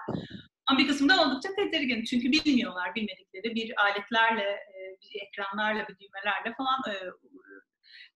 Ama 0.66 0.78
bir 0.78 0.88
kısmı 0.88 1.08
da 1.08 1.22
oldukça 1.22 1.48
tedirgin. 1.54 2.04
Çünkü 2.04 2.32
bilmiyorlar, 2.32 2.94
bilmedikleri 2.94 3.54
bir 3.54 3.82
aletlerle, 3.82 4.42
e, 4.42 4.96
bir 5.02 5.20
ekranlarla, 5.26 5.88
bir 5.88 5.98
düğmelerle 5.98 6.54
falan 6.56 6.82
e, 6.88 6.94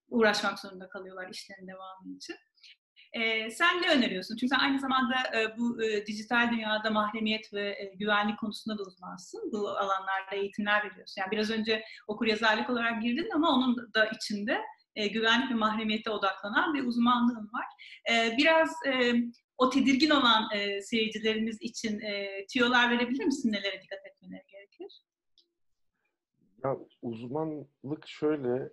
uğraşmak 0.08 0.58
zorunda 0.58 0.88
kalıyorlar 0.88 1.28
işlerin 1.30 1.68
devamı 1.68 2.16
için. 2.16 2.36
E, 3.12 3.50
sen 3.50 3.82
ne 3.82 3.90
öneriyorsun? 3.90 4.36
Çünkü 4.36 4.54
sen 4.54 4.64
aynı 4.64 4.80
zamanda 4.80 5.14
bu 5.58 5.78
dijital 6.06 6.50
dünyada 6.50 6.90
mahremiyet 6.90 7.52
ve 7.52 7.92
güvenlik 7.94 8.38
konusunda 8.38 8.78
da 8.78 8.82
uzmansın. 8.82 9.52
Bu 9.52 9.68
alanlarda 9.68 10.36
eğitimler 10.36 10.90
veriyorsun. 10.90 11.20
Yani 11.20 11.30
biraz 11.30 11.50
önce 11.50 11.84
okur 12.06 12.26
yazarlık 12.26 12.70
olarak 12.70 13.02
girdin 13.02 13.28
ama 13.34 13.50
onun 13.50 13.94
da 13.94 14.06
içinde 14.06 14.60
güvenlik 15.12 15.50
ve 15.50 15.54
mahremiyete 15.54 16.10
odaklanan 16.10 16.74
bir 16.74 16.84
uzmanlığın 16.84 17.50
var. 17.52 17.66
Biraz 18.38 18.70
o 19.58 19.70
tedirgin 19.70 20.10
olan 20.10 20.44
e, 20.54 20.82
seyircilerimiz 20.82 21.56
için 21.60 22.00
e, 22.00 22.46
tiyolar 22.48 22.90
verebilir 22.90 23.24
misin? 23.24 23.52
Nelere 23.52 23.82
dikkat 23.82 24.06
etmeleri 24.06 24.42
gerekir? 24.46 25.02
Ya 26.64 26.76
uzmanlık 27.02 28.06
şöyle, 28.06 28.70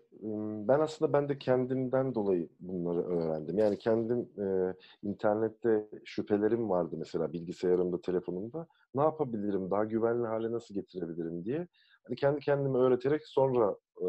ben 0.68 0.80
aslında 0.80 1.14
ben 1.14 1.30
de 1.30 1.38
kendimden 1.38 2.16
dolayı 2.16 2.50
bunları 2.60 3.00
öğrendim. 3.00 3.58
Yani 3.58 3.78
kendim 3.78 4.20
e, 4.20 4.74
internette 5.04 5.88
şüphelerim 6.06 6.70
vardı 6.70 6.96
mesela 7.00 7.34
bilgisayarımda, 7.34 8.02
telefonumda. 8.02 8.68
Ne 8.96 9.02
yapabilirim, 9.02 9.72
daha 9.72 9.84
güvenli 9.84 10.28
hale 10.28 10.52
nasıl 10.52 10.76
getirebilirim 10.76 11.46
diye. 11.46 11.68
Hani 12.04 12.16
kendi 12.16 12.40
kendime 12.40 12.78
öğreterek 12.78 13.28
sonra 13.28 13.76
e, 14.02 14.06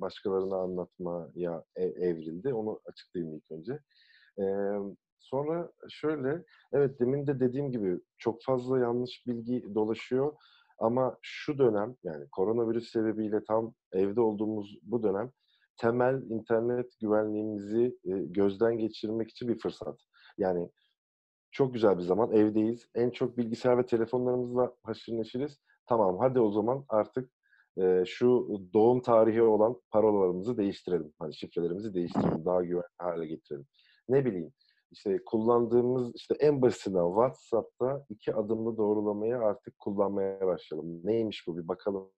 başkalarına 0.00 0.56
anlatmaya 0.56 1.64
e, 1.76 1.84
evrildi. 1.84 2.54
Onu 2.54 2.80
açıklayayım 2.84 3.36
ilk 3.36 3.50
önce. 3.50 3.78
E, 4.38 4.44
sonra 5.20 5.72
şöyle, 5.90 6.44
evet 6.72 7.00
demin 7.00 7.26
de 7.26 7.40
dediğim 7.40 7.72
gibi 7.72 8.00
çok 8.18 8.42
fazla 8.42 8.78
yanlış 8.78 9.26
bilgi 9.26 9.74
dolaşıyor. 9.74 10.32
Ama 10.78 11.16
şu 11.22 11.58
dönem 11.58 11.96
yani 12.04 12.28
koronavirüs 12.32 12.90
sebebiyle 12.90 13.44
tam 13.44 13.74
evde 13.92 14.20
olduğumuz 14.20 14.78
bu 14.82 15.02
dönem 15.02 15.32
temel 15.76 16.22
internet 16.30 17.00
güvenliğimizi 17.00 17.98
e, 18.04 18.10
gözden 18.18 18.78
geçirmek 18.78 19.30
için 19.30 19.48
bir 19.48 19.58
fırsat. 19.58 20.00
Yani 20.38 20.68
çok 21.50 21.74
güzel 21.74 21.98
bir 21.98 22.02
zaman 22.02 22.32
evdeyiz. 22.32 22.88
En 22.94 23.10
çok 23.10 23.38
bilgisayar 23.38 23.78
ve 23.78 23.86
telefonlarımızla 23.86 24.74
haşır 24.82 25.12
neşiriz. 25.12 25.58
Tamam 25.86 26.18
hadi 26.18 26.40
o 26.40 26.50
zaman 26.50 26.84
artık 26.88 27.30
e, 27.78 28.04
şu 28.06 28.48
doğum 28.74 29.02
tarihi 29.02 29.42
olan 29.42 29.80
parolalarımızı 29.90 30.56
değiştirelim. 30.56 31.12
Hani 31.18 31.34
şifrelerimizi 31.34 31.94
değiştirelim. 31.94 32.44
Daha 32.44 32.64
güvenli 32.64 32.84
hale 32.98 33.26
getirelim. 33.26 33.66
Ne 34.08 34.24
bileyim 34.24 34.52
işte 34.90 35.24
kullandığımız 35.26 36.12
işte 36.14 36.34
en 36.40 36.62
basitinden 36.62 37.08
WhatsApp'ta 37.08 38.06
iki 38.08 38.34
adımlı 38.34 38.76
doğrulamayı 38.76 39.38
artık 39.38 39.78
kullanmaya 39.78 40.46
başlayalım. 40.46 41.00
Neymiş 41.04 41.46
bu 41.46 41.56
bir 41.56 41.68
bakalım. 41.68 42.10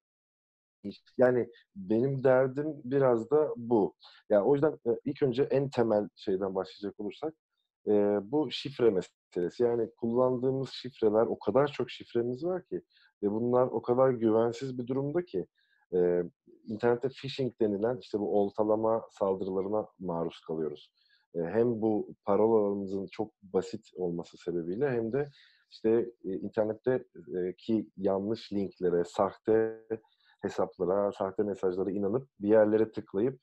Yani 1.18 1.50
benim 1.76 2.24
derdim 2.24 2.66
biraz 2.84 3.30
da 3.30 3.54
bu. 3.56 3.94
Yani 4.30 4.44
o 4.44 4.54
yüzden 4.54 4.78
ilk 5.04 5.22
önce 5.22 5.42
en 5.42 5.70
temel 5.70 6.08
şeyden 6.16 6.54
başlayacak 6.54 7.00
olursak 7.00 7.34
bu 8.22 8.50
şifre 8.50 8.90
meselesi. 8.90 9.62
Yani 9.62 9.90
kullandığımız 9.96 10.70
şifreler 10.70 11.26
o 11.26 11.38
kadar 11.38 11.68
çok 11.68 11.90
şifremiz 11.90 12.44
var 12.44 12.64
ki 12.64 12.82
ve 13.22 13.30
bunlar 13.30 13.66
o 13.66 13.82
kadar 13.82 14.10
güvensiz 14.10 14.78
bir 14.78 14.86
durumda 14.86 15.24
ki 15.24 15.46
internette 16.64 17.08
phishing 17.08 17.60
denilen 17.60 17.96
işte 17.96 18.20
bu 18.20 18.40
oltalama 18.40 19.06
saldırılarına 19.10 19.86
maruz 19.98 20.40
kalıyoruz 20.40 20.90
hem 21.34 21.82
bu 21.82 22.14
parolalarımızın 22.24 23.06
çok 23.06 23.32
basit 23.42 23.90
olması 23.94 24.38
sebebiyle 24.38 24.90
hem 24.90 25.12
de 25.12 25.30
işte 25.70 26.10
internette 26.24 27.04
ki 27.58 27.90
yanlış 27.96 28.52
linklere, 28.52 29.04
sahte 29.04 29.80
hesaplara, 30.42 31.12
sahte 31.12 31.42
mesajlara 31.42 31.90
inanıp 31.90 32.28
bir 32.40 32.48
yerlere 32.48 32.92
tıklayıp 32.92 33.40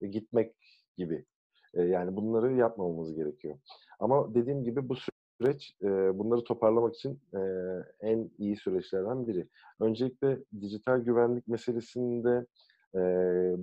gitmek 0.00 0.54
gibi. 0.96 1.24
Yani 1.74 2.16
bunları 2.16 2.52
yapmamamız 2.52 3.14
gerekiyor. 3.14 3.58
Ama 4.00 4.34
dediğim 4.34 4.64
gibi 4.64 4.88
bu 4.88 4.94
süreç 5.40 5.76
bunları 6.14 6.44
toparlamak 6.44 6.94
için 6.94 7.20
en 8.00 8.30
iyi 8.38 8.56
süreçlerden 8.56 9.26
biri. 9.26 9.48
Öncelikle 9.80 10.38
dijital 10.60 10.98
güvenlik 10.98 11.48
meselesinde 11.48 12.46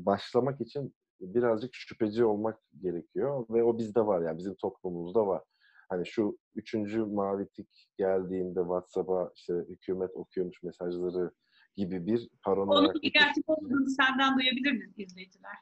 başlamak 0.05 0.62
için 0.62 0.93
birazcık 1.33 1.75
şüpheci 1.75 2.25
olmak 2.25 2.59
gerekiyor 2.81 3.45
ve 3.49 3.63
o 3.63 3.77
bizde 3.77 4.05
var 4.05 4.21
yani 4.21 4.38
bizim 4.38 4.55
toplumumuzda 4.55 5.27
var. 5.27 5.43
Hani 5.89 6.07
şu 6.07 6.38
üçüncü 6.55 7.05
mavi 7.05 7.47
tik 7.47 7.88
geldiğinde 7.97 8.59
WhatsApp'a 8.59 9.31
işte 9.36 9.53
hükümet 9.53 10.15
okuyormuş 10.15 10.63
mesajları 10.63 11.31
gibi 11.75 12.05
bir 12.05 12.29
paranoya. 12.43 12.79
Onun 12.79 13.01
gerçek 13.01 13.49
olduğunu 13.49 13.89
senden 13.89 14.38
duyabilir 14.38 14.71
miyiz 14.71 14.93
izleyiciler? 14.97 15.55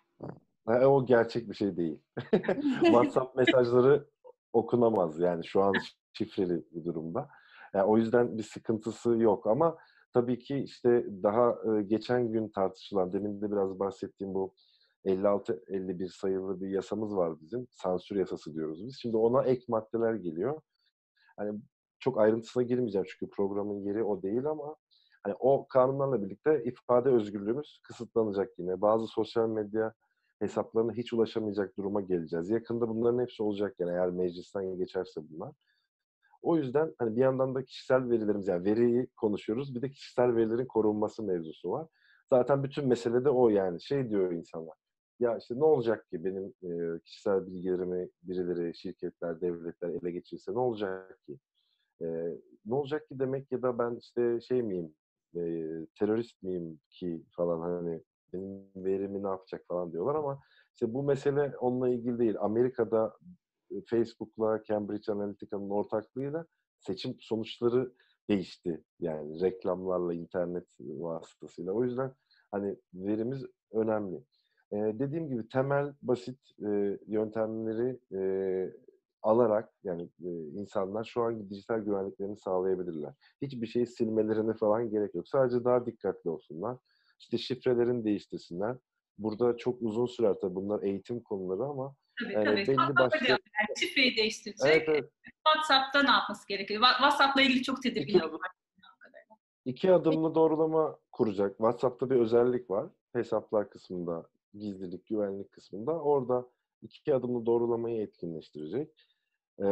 Ha, 0.65 0.88
o 0.88 1.06
gerçek 1.06 1.50
bir 1.50 1.56
şey 1.56 1.78
değil. 1.78 2.00
WhatsApp 2.82 3.36
mesajları 3.38 4.08
okunamaz 4.54 5.19
yani 5.19 5.45
şu 5.45 5.63
an 5.63 5.74
şifreli 6.13 6.65
bir 6.71 6.86
durumda. 6.86 7.30
Yani 7.74 7.86
o 7.86 7.97
yüzden 7.97 8.38
bir 8.38 8.43
sıkıntısı 8.43 9.17
yok 9.17 9.47
ama 9.47 9.78
tabii 10.13 10.39
ki 10.39 10.58
işte 10.58 11.06
daha 11.24 11.56
geçen 11.82 12.32
gün 12.32 12.50
tartışılan, 12.50 13.13
demin 13.13 13.41
de 13.41 13.52
biraz 13.52 13.80
bahsettiğim 13.80 14.34
bu 14.34 14.54
56-51 15.06 16.08
sayılı 16.08 16.62
bir 16.62 16.70
yasamız 16.70 17.16
var 17.16 17.42
bizim. 17.42 17.68
Sansür 17.72 18.16
yasası 18.16 18.54
diyoruz 18.54 18.86
biz. 18.86 18.98
Şimdi 19.02 19.18
ona 19.18 19.44
ek 19.44 19.66
maddeler 19.68 20.14
geliyor. 20.14 20.62
Hani 21.38 21.60
çok 22.00 22.20
ayrıntısına 22.20 22.64
girmeyeceğim 22.64 23.08
çünkü 23.10 23.32
programın 23.32 23.86
yeri 23.86 24.04
o 24.04 24.22
değil 24.22 24.46
ama 24.46 24.76
hani 25.24 25.36
o 25.40 25.68
kanunlarla 25.68 26.24
birlikte 26.24 26.64
ifade 26.64 27.10
özgürlüğümüz 27.10 27.80
kısıtlanacak 27.84 28.60
yine. 28.60 28.82
Bazı 28.82 29.08
sosyal 29.08 29.50
medya 29.50 29.94
hesaplarına 30.40 30.94
hiç 30.94 31.14
ulaşamayacak 31.14 31.78
duruma 31.78 32.02
geleceğiz. 32.02 32.50
Yakında 32.50 32.90
bunların 32.90 33.22
hepsi 33.22 33.44
olacak 33.44 33.76
yani 33.80 33.92
eğer 33.92 34.10
meclisten 34.10 34.78
geçerse 34.78 35.22
bunlar. 35.30 35.52
O 36.42 36.58
yüzden 36.58 36.96
hani 36.98 37.16
bir 37.16 37.22
yandan 37.22 37.56
da 37.56 37.66
kişisel 37.66 38.10
verilerimiz 38.10 38.48
yani 38.48 38.66
veriyi 38.66 39.08
konuşuyoruz. 39.16 39.76
Bir 39.76 39.82
de 39.82 39.90
kişisel 39.90 40.36
verilerin 40.36 40.66
korunması 40.66 41.24
mevzusu 41.24 41.72
var. 41.72 41.88
Zaten 42.30 42.64
bütün 42.64 42.88
mesele 42.88 43.26
de 43.26 43.30
o 43.30 43.50
yani. 43.50 43.82
Şey 43.82 44.10
diyor 44.10 44.32
insanlar 44.32 44.81
ya 45.21 45.38
işte 45.38 45.60
ne 45.60 45.63
olacak 45.63 46.10
ki 46.10 46.25
benim 46.25 46.53
e, 46.63 46.99
kişisel 46.99 47.47
bilgilerimi 47.47 48.10
birileri, 48.23 48.75
şirketler, 48.75 49.41
devletler 49.41 49.89
ele 49.89 50.12
geçirirse 50.12 50.53
ne 50.53 50.60
olacak 50.60 51.19
ki? 51.25 51.38
E, 52.01 52.05
ne 52.65 52.75
olacak 52.75 53.10
ki 53.10 53.19
demek 53.19 53.51
ya 53.51 53.62
da 53.62 53.79
ben 53.79 53.95
işte 53.95 54.41
şey 54.41 54.62
miyim, 54.62 54.95
e, 55.36 55.41
terörist 55.99 56.43
miyim 56.43 56.79
ki 56.89 57.23
falan 57.31 57.60
hani 57.62 58.01
benim 58.34 58.65
verimi 58.75 59.23
ne 59.23 59.27
yapacak 59.27 59.65
falan 59.67 59.91
diyorlar 59.91 60.15
ama 60.15 60.41
işte 60.73 60.93
bu 60.93 61.03
mesele 61.03 61.57
onunla 61.57 61.89
ilgili 61.89 62.19
değil. 62.19 62.36
Amerika'da 62.39 63.17
Facebook'la 63.86 64.63
Cambridge 64.63 65.12
Analytica'nın 65.12 65.69
ortaklığıyla 65.69 66.45
seçim 66.79 67.15
sonuçları 67.19 67.93
değişti. 68.29 68.84
Yani 68.99 69.41
reklamlarla, 69.41 70.13
internet 70.13 70.67
vasıtasıyla. 70.79 71.71
O 71.71 71.84
yüzden 71.84 72.13
hani 72.51 72.75
verimiz 72.93 73.45
önemli. 73.71 74.23
E, 74.73 74.75
dediğim 74.75 75.29
gibi 75.29 75.47
temel 75.47 75.93
basit 76.01 76.39
e, 76.60 76.99
yöntemleri 77.07 77.99
e, 78.13 78.21
alarak 79.21 79.69
yani 79.84 80.10
e, 80.23 80.29
insanlar 80.53 81.03
şu 81.03 81.21
anki 81.21 81.49
dijital 81.49 81.79
güvenliklerini 81.79 82.38
sağlayabilirler. 82.38 83.13
Hiçbir 83.41 83.67
şeyi 83.67 83.88
silmelerine 83.88 84.53
falan 84.53 84.89
gerek 84.89 85.15
yok. 85.15 85.27
Sadece 85.27 85.63
daha 85.63 85.86
dikkatli 85.86 86.29
olsunlar. 86.29 86.77
İşte 87.19 87.38
şifrelerini 87.38 88.05
değiştirsinler. 88.05 88.77
Burada 89.17 89.57
çok 89.57 89.81
uzun 89.81 90.05
sürer 90.05 90.36
tabii 90.41 90.55
bunlar 90.55 90.84
eğitim 90.84 91.19
konuları 91.19 91.63
ama 91.63 91.95
Tabii 92.23 92.34
yani 92.34 92.45
tabii. 92.45 92.67
Belli 92.67 92.95
başlı... 92.95 93.27
yani 93.29 93.39
şifreyi 93.79 94.17
değiştirecek. 94.17 94.67
Evet, 94.67 94.89
evet. 94.89 95.12
WhatsApp'ta 95.47 96.03
ne 96.03 96.12
yapması 96.12 96.47
gerekiyor? 96.47 96.81
WhatsApp'la 96.81 97.41
ilgili 97.41 97.63
çok 97.63 97.84
tedirgin 97.84 98.17
İki, 98.17 98.27
iki 99.65 99.91
adımlı 99.91 100.36
doğrulama 100.36 100.97
kuracak. 101.12 101.49
WhatsApp'ta 101.57 102.10
bir 102.10 102.15
özellik 102.15 102.69
var. 102.69 102.89
Hesaplar 103.13 103.69
kısmında 103.69 104.27
gizlilik, 104.54 105.06
güvenlik 105.08 105.52
kısmında 105.52 106.00
orada 106.02 106.50
iki 106.82 107.16
adımlı 107.16 107.46
doğrulamayı 107.46 108.02
etkinleştirecek. 108.02 108.92
Ee, 109.60 109.64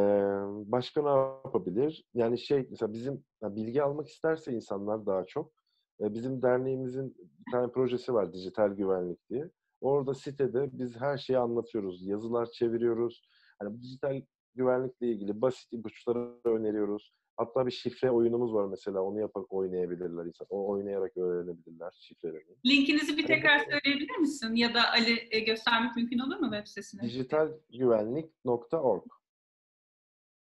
başka 0.71 1.01
ne 1.01 1.09
yapabilir? 1.09 2.05
Yani 2.13 2.39
şey 2.39 2.67
mesela 2.69 2.93
bizim 2.93 3.23
yani 3.41 3.55
bilgi 3.55 3.83
almak 3.83 4.07
isterse 4.07 4.53
insanlar 4.53 5.05
daha 5.05 5.25
çok 5.25 5.53
e, 6.01 6.13
bizim 6.13 6.41
derneğimizin 6.41 7.15
bir 7.19 7.51
tane 7.51 7.71
projesi 7.71 8.13
var 8.13 8.33
dijital 8.33 8.69
güvenlik 8.69 9.29
diye. 9.29 9.49
Orada 9.81 10.13
sitede 10.13 10.69
biz 10.73 10.95
her 11.01 11.17
şeyi 11.17 11.39
anlatıyoruz. 11.39 12.07
Yazılar 12.07 12.45
çeviriyoruz. 12.51 13.29
Hani 13.59 13.81
dijital 13.81 14.21
güvenlikle 14.55 15.07
ilgili 15.07 15.41
basit 15.41 15.73
ipuçları 15.73 16.35
öneriyoruz. 16.45 17.13
Hatta 17.39 17.65
bir 17.65 17.71
şifre 17.71 18.11
oyunumuz 18.11 18.53
var 18.53 18.65
mesela. 18.65 19.01
Onu 19.01 19.19
yapıp 19.19 19.53
oynayabilirler 19.53 20.25
insan. 20.25 20.47
O 20.49 20.67
oynayarak 20.67 21.17
öğrenebilirler 21.17 21.91
şifrelerini. 21.99 22.55
Linkinizi 22.65 23.17
bir 23.17 23.27
tekrar 23.27 23.59
söyleyebilir 23.59 24.17
misin? 24.17 24.55
Ya 24.55 24.73
da 24.73 24.91
Ali 24.91 25.27
e, 25.31 25.39
göstermek 25.39 25.95
mümkün 25.95 26.19
olur 26.19 26.39
mu 26.39 26.51
web 26.51 26.67
sitesini? 26.67 27.01
Dijitalgüvenlik.org 27.01 29.03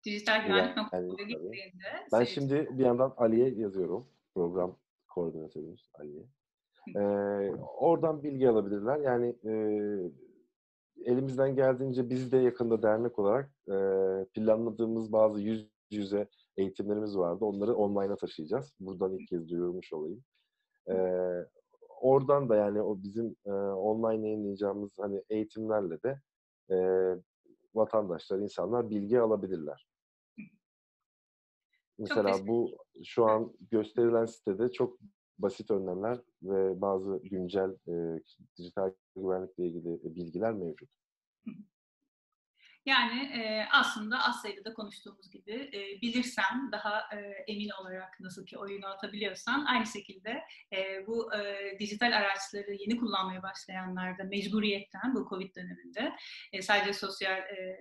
Dijital 0.06 0.46
güvenlik 0.48 0.78
noktasına 0.78 1.00
Güvenlik, 1.00 1.18
tabii. 1.18 1.28
gittiğinde 1.28 2.08
Ben 2.12 2.24
şimdi 2.24 2.70
bir 2.72 2.86
yandan 2.86 3.14
Ali'ye 3.18 3.50
yazıyorum. 3.50 4.06
Program 4.36 4.78
koordinatörümüz 5.08 5.90
Ali'ye. 5.94 6.24
Ee, 6.96 7.00
oradan 7.78 8.24
bilgi 8.24 8.50
alabilirler. 8.50 8.98
Yani 8.98 9.36
e, 9.46 9.52
elimizden 11.12 11.56
geldiğince 11.56 12.10
biz 12.10 12.32
de 12.32 12.38
yakında 12.38 12.82
dernek 12.82 13.20
olarak 13.20 13.52
e, 13.68 13.76
planladığımız 14.34 15.12
bazı 15.12 15.42
yüz 15.42 15.68
yüze 15.92 16.28
eğitimlerimiz 16.58 17.18
vardı. 17.18 17.46
Onları 17.46 17.76
online'a 17.76 18.16
taşıyacağız. 18.16 18.74
Buradan 18.80 19.18
ilk 19.18 19.28
kez 19.28 19.50
duyurmuş 19.50 19.94
olayım. 19.94 20.24
Ee, 20.90 21.46
oradan 22.02 22.50
da 22.50 22.56
yani 22.56 22.82
o 22.82 23.04
bizim 23.04 23.36
e, 23.46 23.52
online 23.52 24.28
yayınlayacağımız 24.28 25.00
hani 25.00 25.24
eğitimlerle 25.30 26.04
de 26.04 26.22
e, 26.72 26.78
vatandaşlar, 27.76 28.40
insanlar 28.40 28.90
bilgi 28.90 29.20
alabilirler. 29.20 29.88
Mesela 31.98 32.48
bu 32.48 32.78
şu 33.04 33.26
an 33.26 33.54
gösterilen 33.72 34.26
sitede 34.26 34.72
çok 34.72 35.00
basit 35.40 35.72
önlemler 35.72 36.22
ve 36.44 36.82
bazı 36.82 37.20
güncel 37.24 37.78
e, 37.88 38.24
dijital 38.58 38.92
güvenlikle 39.16 39.66
ilgili 39.66 40.16
bilgiler 40.16 40.54
mevcut. 40.54 40.90
Yani 42.86 43.22
e, 43.22 43.68
aslında 43.72 44.24
az 44.24 44.42
sayıda 44.42 44.66
da 44.66 44.74
konuştuğumuz 44.74 45.30
gibi 45.30 45.52
e, 45.52 46.02
bilirsen 46.02 46.72
daha 46.72 47.00
e, 47.00 47.18
emin 47.48 47.70
olarak 47.82 48.20
nasıl 48.20 48.46
ki 48.46 48.58
oyunu 48.58 48.88
atabiliyorsan 48.88 49.66
aynı 49.66 49.86
şekilde 49.86 50.44
e, 50.74 51.08
bu 51.08 51.36
e, 51.36 51.72
dijital 51.80 52.18
araçları 52.18 52.74
yeni 52.74 52.98
kullanmaya 52.98 53.44
başlayanlar 53.44 54.18
da 54.18 54.24
mecburiyetten 54.24 55.16
bu 55.16 55.30
Covid 55.30 55.56
döneminde 55.56 56.16
e, 56.54 56.62
sadece 56.62 56.94
sosyal 56.94 57.38
e, 57.38 57.78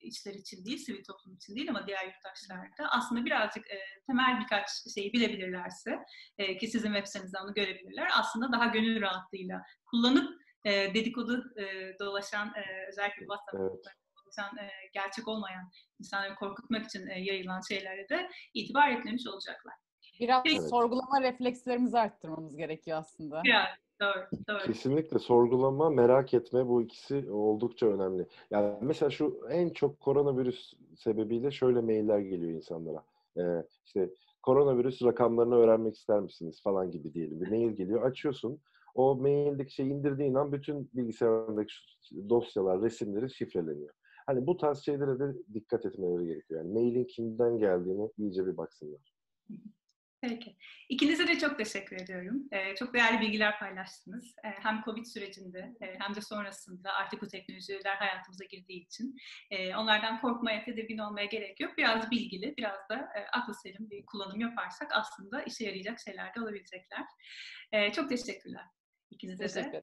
işler 0.00 0.34
için 0.34 0.64
değil, 0.64 0.78
sivil 0.78 1.04
toplum 1.04 1.34
için 1.34 1.56
değil 1.56 1.70
ama 1.70 1.86
diğer 1.86 2.06
yurttaşlarda 2.06 2.90
aslında 2.90 3.24
birazcık 3.24 3.70
e, 3.70 3.78
temel 4.06 4.40
birkaç 4.40 4.68
şeyi 4.94 5.12
bilebilirlerse 5.12 5.98
e, 6.38 6.58
ki 6.58 6.66
sizin 6.66 6.94
web 6.94 7.06
sitenizden 7.06 7.44
onu 7.44 7.54
görebilirler. 7.54 8.08
Aslında 8.12 8.52
daha 8.52 8.66
gönül 8.66 9.00
rahatlığıyla 9.00 9.62
kullanıp 9.84 10.42
e, 10.64 10.94
dedikodu 10.94 11.44
e, 11.56 11.98
dolaşan 11.98 12.48
e, 12.48 12.88
özellikle 12.88 13.20
WhatsApp 13.20 13.56
Evet. 13.60 14.01
Dolaşan 14.38 14.56
e, 14.58 14.68
gerçek 14.94 15.28
olmayan 15.28 15.70
insanları 16.00 16.34
korkutmak 16.34 16.84
için 16.86 17.06
e, 17.06 17.20
yayılan 17.20 17.60
şeylere 17.60 18.08
de 18.08 18.28
itibar 18.54 18.90
etmemiş 18.90 19.26
olacaklar. 19.26 19.74
Biraz 20.20 20.42
Evet. 20.46 20.68
sorgulama 20.70 21.22
reflekslerimizi 21.22 21.98
arttırmamız 21.98 22.56
gerekiyor 22.56 22.98
aslında. 22.98 23.42
Biraz 23.44 23.66
doğru, 24.00 24.26
doğru. 24.48 24.58
Kesinlikle 24.58 25.18
sorgulama, 25.18 25.90
merak 25.90 26.34
etme 26.34 26.68
bu 26.68 26.82
ikisi 26.82 27.30
oldukça 27.30 27.86
önemli. 27.86 28.26
Yani 28.50 28.74
mesela 28.80 29.10
şu 29.10 29.40
en 29.50 29.70
çok 29.70 30.00
koronavirüs 30.00 30.72
sebebiyle 30.96 31.50
şöyle 31.50 31.80
mailler 31.80 32.18
geliyor 32.18 32.52
insanlara. 32.52 33.04
Ee, 33.38 33.42
işte 33.84 34.10
koronavirüs 34.42 35.02
rakamlarını 35.02 35.54
öğrenmek 35.54 35.96
ister 35.96 36.20
misiniz 36.20 36.62
falan 36.62 36.90
gibi 36.90 37.14
diyelim. 37.14 37.40
Bir 37.40 37.48
mail 37.48 37.70
geliyor, 37.70 38.02
açıyorsun. 38.02 38.60
O 38.94 39.14
maildeki 39.14 39.74
şeyi 39.74 39.90
indirdiğin 39.90 40.34
an 40.34 40.52
bütün 40.52 40.90
bilgisayarındaki 40.92 41.72
dosyalar, 42.28 42.82
resimleri 42.82 43.34
şifreleniyor. 43.34 43.94
Hani 44.26 44.46
bu 44.46 44.56
tarz 44.56 44.84
şeylere 44.84 45.18
de 45.18 45.34
dikkat 45.54 45.86
etmeleri 45.86 46.26
gerekiyor. 46.26 46.60
Yani 46.60 46.72
mailin 46.72 47.04
kimden 47.04 47.58
geldiğini 47.58 48.10
iyice 48.18 48.46
bir 48.46 48.56
baksınlar. 48.56 49.12
Peki. 50.22 50.56
İkinize 50.88 51.28
de 51.28 51.38
çok 51.38 51.58
teşekkür 51.58 51.96
ediyorum. 51.96 52.48
Ee, 52.52 52.74
çok 52.74 52.94
değerli 52.94 53.20
bilgiler 53.20 53.58
paylaştınız. 53.58 54.34
Ee, 54.44 54.48
hem 54.48 54.82
Covid 54.84 55.04
sürecinde 55.04 55.58
e, 55.80 55.86
hem 55.98 56.14
de 56.14 56.20
sonrasında 56.20 56.92
artık 56.92 57.22
bu 57.22 57.28
teknolojiler 57.28 57.96
hayatımıza 57.96 58.44
girdiği 58.44 58.86
için. 58.86 59.16
e, 59.50 59.76
onlardan 59.76 60.20
korkmaya, 60.20 60.64
tedirgin 60.64 60.98
olmaya 60.98 61.26
gerek 61.26 61.60
yok. 61.60 61.78
Biraz 61.78 62.10
bilgili, 62.10 62.56
biraz 62.56 62.88
da 62.88 62.96
e, 62.96 63.20
aklı 63.38 63.54
selim 63.54 63.90
bir 63.90 64.06
kullanım 64.06 64.40
yaparsak 64.40 64.88
aslında 64.92 65.42
işe 65.42 65.64
yarayacak 65.64 66.00
şeyler 66.00 66.34
de 66.34 66.40
olabilecekler. 66.40 67.04
Ee, 67.72 67.92
çok 67.92 68.08
teşekkürler. 68.08 68.64
İkinize 69.12 69.46
Teşekkür 69.46 69.72
de. 69.72 69.82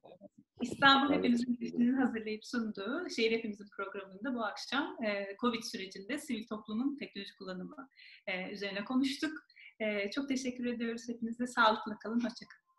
İstanbul 0.60 1.14
Hepimizin 1.14 1.94
hazırlayıp 1.94 2.46
sunduğu 2.46 3.10
Şehir 3.16 3.32
Hepimizin 3.32 3.68
programında 3.76 4.34
bu 4.34 4.44
akşam 4.44 5.04
e, 5.04 5.36
Covid 5.40 5.62
sürecinde 5.62 6.18
sivil 6.18 6.46
toplumun 6.46 6.96
teknoloji 6.96 7.34
kullanımı 7.34 7.88
e, 8.26 8.50
üzerine 8.50 8.84
konuştuk. 8.84 9.32
E, 9.80 10.10
çok 10.10 10.28
teşekkür 10.28 10.64
ediyoruz 10.64 11.08
hepinize. 11.08 11.46
Sağlıklı 11.46 11.98
kalın, 11.98 12.20
hoşçakalın. 12.24 12.69